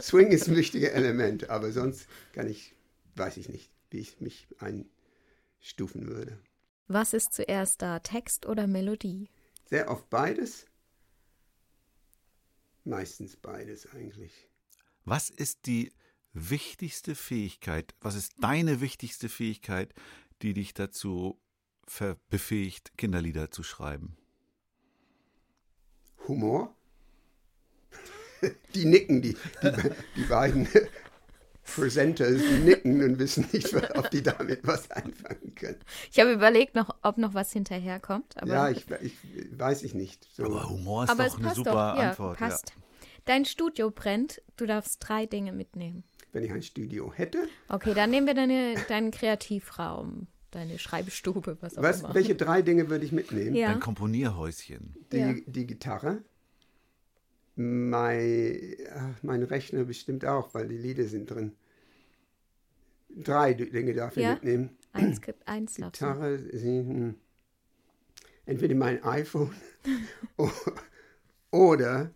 [0.00, 2.74] Swing ist ein wichtiges Element, aber sonst kann ich,
[3.14, 6.38] weiß ich nicht, wie ich mich einstufen würde.
[6.88, 9.28] Was ist zuerst da, Text oder Melodie?
[9.66, 10.66] Sehr oft beides.
[12.84, 14.48] Meistens beides eigentlich.
[15.04, 15.92] Was ist die
[16.32, 19.94] wichtigste Fähigkeit, was ist deine wichtigste Fähigkeit,
[20.42, 21.40] die dich dazu
[22.28, 24.16] befähigt, Kinderlieder zu schreiben?
[26.26, 26.74] Humor.
[28.74, 30.68] Die nicken, die, die, die beiden
[31.74, 35.78] Presenters, die nicken und wissen nicht, ob die damit was anfangen können.
[36.10, 38.40] Ich habe überlegt, noch, ob noch was hinterherkommt.
[38.40, 39.14] Aber, ja, ich, ich
[39.58, 40.26] weiß ich nicht.
[40.34, 40.44] So.
[40.44, 42.02] Aber Humor ist aber doch es eine passt super doch.
[42.02, 42.38] Ja, Antwort.
[42.38, 42.72] passt.
[43.24, 46.04] Dein Studio brennt, du darfst drei Dinge mitnehmen.
[46.38, 47.48] Wenn ich ein Studio hätte.
[47.68, 52.14] Okay, dann nehmen wir deine, deinen Kreativraum, deine Schreibstube, was auch Was, immer.
[52.14, 53.56] welche drei Dinge würde ich mitnehmen?
[53.56, 53.72] Ja.
[53.72, 54.94] Dein Komponierhäuschen.
[55.10, 55.34] Die, Ja.
[55.46, 56.22] die Gitarre,
[57.56, 58.60] mein,
[58.94, 61.56] ach, mein Rechner bestimmt auch, weil die Lieder sind drin.
[63.08, 64.34] Drei Dinge darf ich Ja.
[64.34, 64.78] mitnehmen.
[64.92, 65.74] Eins eins.
[65.74, 67.16] Gitarre, hm,
[68.46, 69.52] entweder mein iPhone
[71.50, 72.12] oder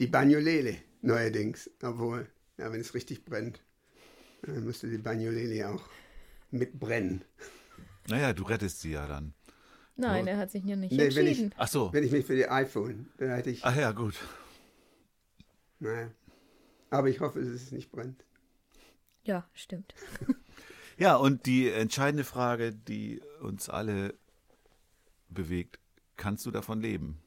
[0.00, 1.68] die Bagnolele neuerdings.
[1.82, 2.26] Obwohl,
[2.60, 3.60] ja, wenn es richtig brennt,
[4.42, 5.82] dann müsste die Bagnolele auch
[6.50, 7.24] mitbrennen.
[8.08, 9.34] Naja, du rettest sie ja dann.
[9.96, 11.54] Nein, er hat sich ja nicht Nee, wenn ich- entschieden.
[11.58, 11.92] Ach so.
[11.92, 14.14] Wenn ich mich für die iPhone, dann hätte ich, Ach ja, gut.
[15.78, 16.10] naja.
[16.90, 18.24] Aber ich hoffe, dass es nicht brennt.
[19.24, 19.94] Ja, stimmt.
[20.98, 24.12] Ja, und die entscheidende Frage, die uns alle
[25.30, 25.78] bewegt,
[26.18, 27.22] kannst du davon leben?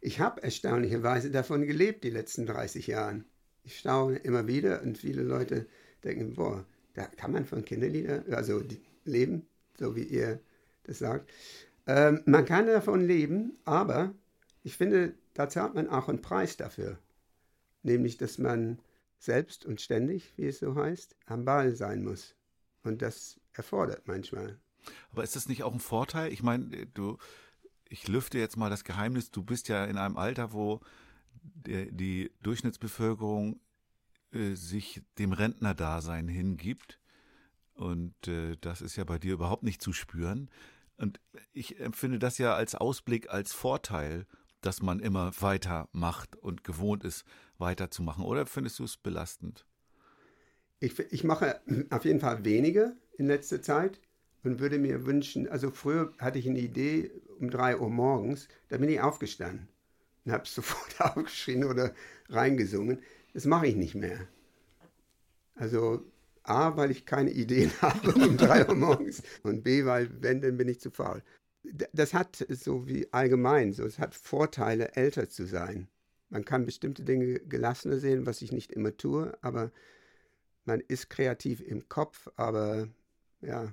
[0.00, 3.26] Ich habe erstaunlicherweise davon gelebt die letzten 30 Jahren.
[3.64, 5.66] Ich staune immer wieder und viele Leute
[6.04, 8.62] denken, boah, da kann man von Kinderlieder, also
[9.04, 9.46] leben,
[9.78, 10.40] so wie ihr
[10.84, 11.30] das sagt.
[11.86, 14.14] Ähm, man kann davon leben, aber
[14.62, 16.98] ich finde, da zahlt man auch einen Preis dafür.
[17.82, 18.78] Nämlich, dass man
[19.18, 22.34] selbst und ständig, wie es so heißt, am Ball sein muss.
[22.82, 24.58] Und das erfordert manchmal.
[25.12, 26.32] Aber ist das nicht auch ein Vorteil?
[26.32, 27.18] Ich meine, du,
[27.88, 30.80] ich lüfte jetzt mal das Geheimnis, du bist ja in einem Alter, wo
[31.42, 33.60] der, die Durchschnittsbevölkerung
[34.32, 36.98] äh, sich dem Rentnerdasein hingibt.
[37.74, 40.50] Und äh, das ist ja bei dir überhaupt nicht zu spüren.
[40.96, 41.20] Und
[41.52, 44.26] ich empfinde das ja als Ausblick, als Vorteil,
[44.60, 47.24] dass man immer weiter macht und gewohnt ist,
[47.58, 48.24] weiterzumachen.
[48.24, 49.66] Oder findest du es belastend?
[50.80, 51.60] Ich, ich mache
[51.90, 54.00] auf jeden Fall weniger in letzter Zeit
[54.44, 58.78] und würde mir wünschen, also früher hatte ich eine Idee um 3 Uhr morgens, da
[58.78, 59.71] bin ich aufgestanden
[60.24, 61.94] und habe sofort aufgeschrien oder
[62.28, 63.02] reingesungen.
[63.34, 64.28] Das mache ich nicht mehr.
[65.54, 66.04] Also
[66.44, 70.56] A, weil ich keine Ideen habe um 3 Uhr morgens und B, weil wenn, dann
[70.56, 71.22] bin ich zu faul.
[71.92, 75.88] Das hat so wie allgemein, so es hat Vorteile, älter zu sein.
[76.28, 79.70] Man kann bestimmte Dinge gelassener sehen, was ich nicht immer tue, aber
[80.64, 82.88] man ist kreativ im Kopf, aber
[83.40, 83.72] ja,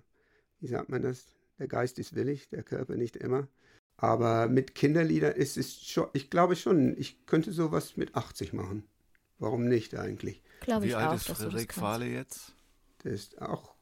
[0.60, 1.26] wie sagt man das?
[1.58, 3.48] Der Geist ist willig, der Körper nicht immer.
[4.02, 8.84] Aber mit Kinderliedern ist es schon, ich glaube schon, ich könnte sowas mit 80 machen.
[9.40, 10.42] Warum nicht eigentlich?
[10.62, 11.74] Glaube Wie ich alt auch, ist Frederik.
[11.74, 12.56] Fahle jetzt?
[13.04, 13.76] Das ist auch,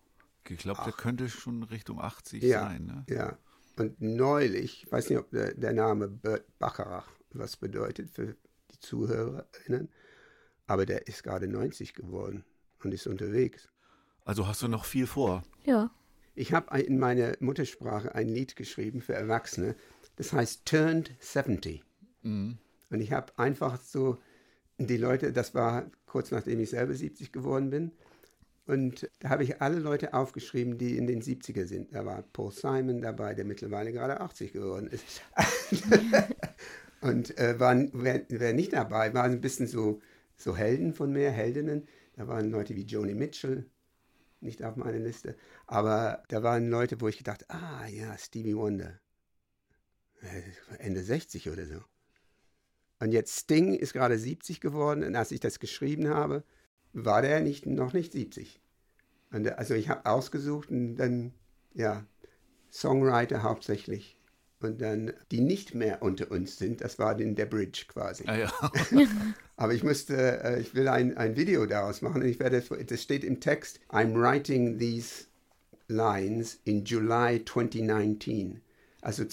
[0.49, 2.61] Ich glaube, der könnte schon Richtung 80 Ja.
[2.61, 2.85] sein.
[2.85, 3.05] Ne?
[3.09, 3.37] ja.
[3.77, 8.35] Und neulich, ich weiß nicht, ob der, der Name Bert Bacharach was bedeutet für
[8.71, 9.89] die ZuhörerInnen,
[10.65, 12.43] aber der ist gerade 90 geworden
[12.83, 13.69] und ist unterwegs.
[14.25, 15.43] Also hast du noch viel vor.
[15.63, 15.91] Ja.
[16.33, 19.75] Ich habe in meiner Muttersprache ein Lied geschrieben für Erwachsene,
[20.17, 21.83] das heißt Turned 70.
[22.23, 22.57] Mhm.
[22.89, 24.17] Und ich habe einfach so
[24.77, 27.91] die Leute, das war kurz nachdem ich selber 70 geworden bin,
[28.67, 31.95] und da habe ich alle Leute aufgeschrieben, die in den 70er sind.
[31.95, 35.21] Da war Paul Simon dabei, der mittlerweile gerade 80 geworden ist.
[37.01, 40.01] und äh, waren, wer, wer nicht dabei war, ein bisschen so,
[40.35, 41.87] so Helden von mir, Heldinnen.
[42.17, 43.65] Da waren Leute wie Joni Mitchell,
[44.41, 45.37] nicht auf meiner Liste.
[45.65, 48.99] Aber da waren Leute, wo ich gedacht, ah ja, Stevie Wonder.
[50.21, 51.81] Äh, Ende 60 oder so.
[52.99, 56.43] Und jetzt Sting ist gerade 70 geworden und als ich das geschrieben habe,
[56.93, 58.59] war der nicht, noch nicht 70.
[59.31, 61.33] Und äh, also ich habe ausgesucht und dann,
[61.73, 62.05] ja,
[62.71, 64.17] Songwriter hauptsächlich.
[64.59, 68.23] Und dann, die nicht mehr unter uns sind, das war den der Bridge quasi.
[68.25, 68.51] Ah, ja.
[69.55, 73.03] Aber ich musste, äh, ich will ein, ein Video daraus machen und ich werde, das
[73.03, 75.25] steht im Text, I'm writing these
[75.87, 78.61] lines in July 2019.
[79.01, 79.25] Also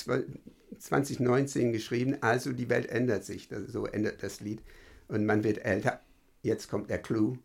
[0.78, 3.48] 2019 geschrieben, also die Welt ändert sich.
[3.48, 4.62] Das, so endet das Lied.
[5.08, 6.00] Und man wird älter.
[6.42, 7.38] Jetzt kommt der Clou.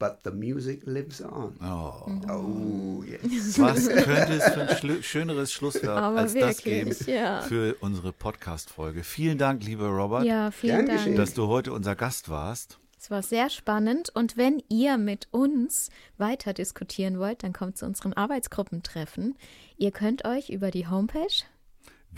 [0.00, 1.56] But the music lives on.
[1.60, 2.08] Oh.
[2.32, 3.58] Oh, yes.
[3.58, 7.40] Was könnte es für ein schlu- schöneres Schlusswort als das geben wirklich, ja.
[7.42, 9.02] für unsere Podcast-Folge?
[9.02, 11.16] Vielen Dank, lieber Robert, Ja, vielen Dank.
[11.16, 12.78] dass du heute unser Gast warst.
[13.00, 17.84] Es war sehr spannend und wenn ihr mit uns weiter diskutieren wollt, dann kommt zu
[17.86, 19.36] unseren Arbeitsgruppentreffen.
[19.78, 21.26] Ihr könnt euch über die Homepage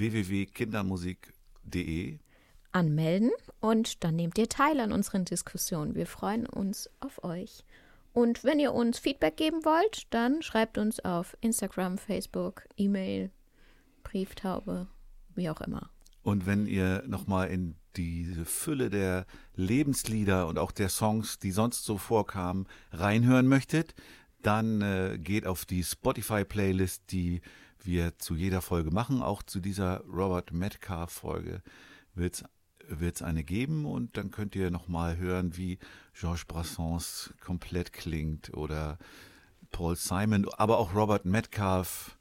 [0.01, 2.19] www.kindermusik.de
[2.73, 3.31] anmelden
[3.61, 5.95] und dann nehmt ihr teil an unseren Diskussionen.
[5.95, 7.65] Wir freuen uns auf euch.
[8.13, 13.31] Und wenn ihr uns Feedback geben wollt, dann schreibt uns auf Instagram, Facebook, E-Mail,
[14.03, 14.89] Brieftaube,
[15.35, 15.91] wie auch immer.
[16.23, 21.85] Und wenn ihr nochmal in diese Fülle der Lebenslieder und auch der Songs, die sonst
[21.85, 23.95] so vorkamen, reinhören möchtet,
[24.43, 27.43] dann äh, geht auf die Spotify-Playlist, die
[27.87, 29.23] wir zu jeder Folge machen.
[29.23, 31.63] Auch zu dieser Robert Metcalf-Folge
[32.15, 32.45] wird
[33.01, 35.79] es eine geben und dann könnt ihr nochmal hören, wie
[36.19, 38.99] Georges Brassens komplett klingt oder
[39.71, 42.17] Paul Simon, aber auch Robert Metcalf,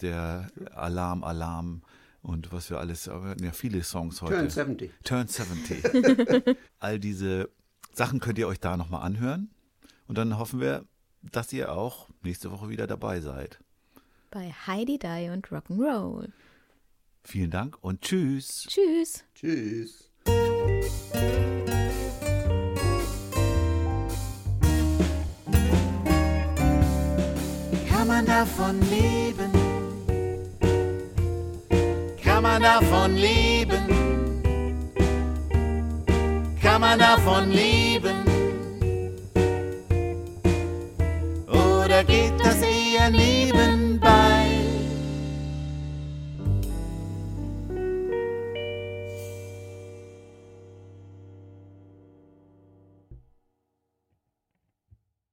[0.00, 1.82] der Alarm, Alarm
[2.22, 4.34] und was wir alles, wir hatten ja viele Songs heute.
[4.34, 4.90] Turn 70.
[5.04, 6.56] Turn 70.
[6.78, 7.50] All diese
[7.92, 9.50] Sachen könnt ihr euch da nochmal anhören.
[10.06, 10.84] Und dann hoffen wir,
[11.22, 13.60] dass ihr auch nächste Woche wieder dabei seid.
[14.34, 16.32] Bei Heidi Die und Rock'n'Roll.
[17.22, 18.66] Vielen Dank und tschüss.
[18.68, 19.22] Tschüss.
[19.32, 20.10] Tschüss.
[27.88, 29.52] Kann man davon leben?
[32.20, 33.86] Kann man davon leben?
[36.60, 38.24] Kann man davon leben?
[41.46, 43.33] Oder geht das eher neben?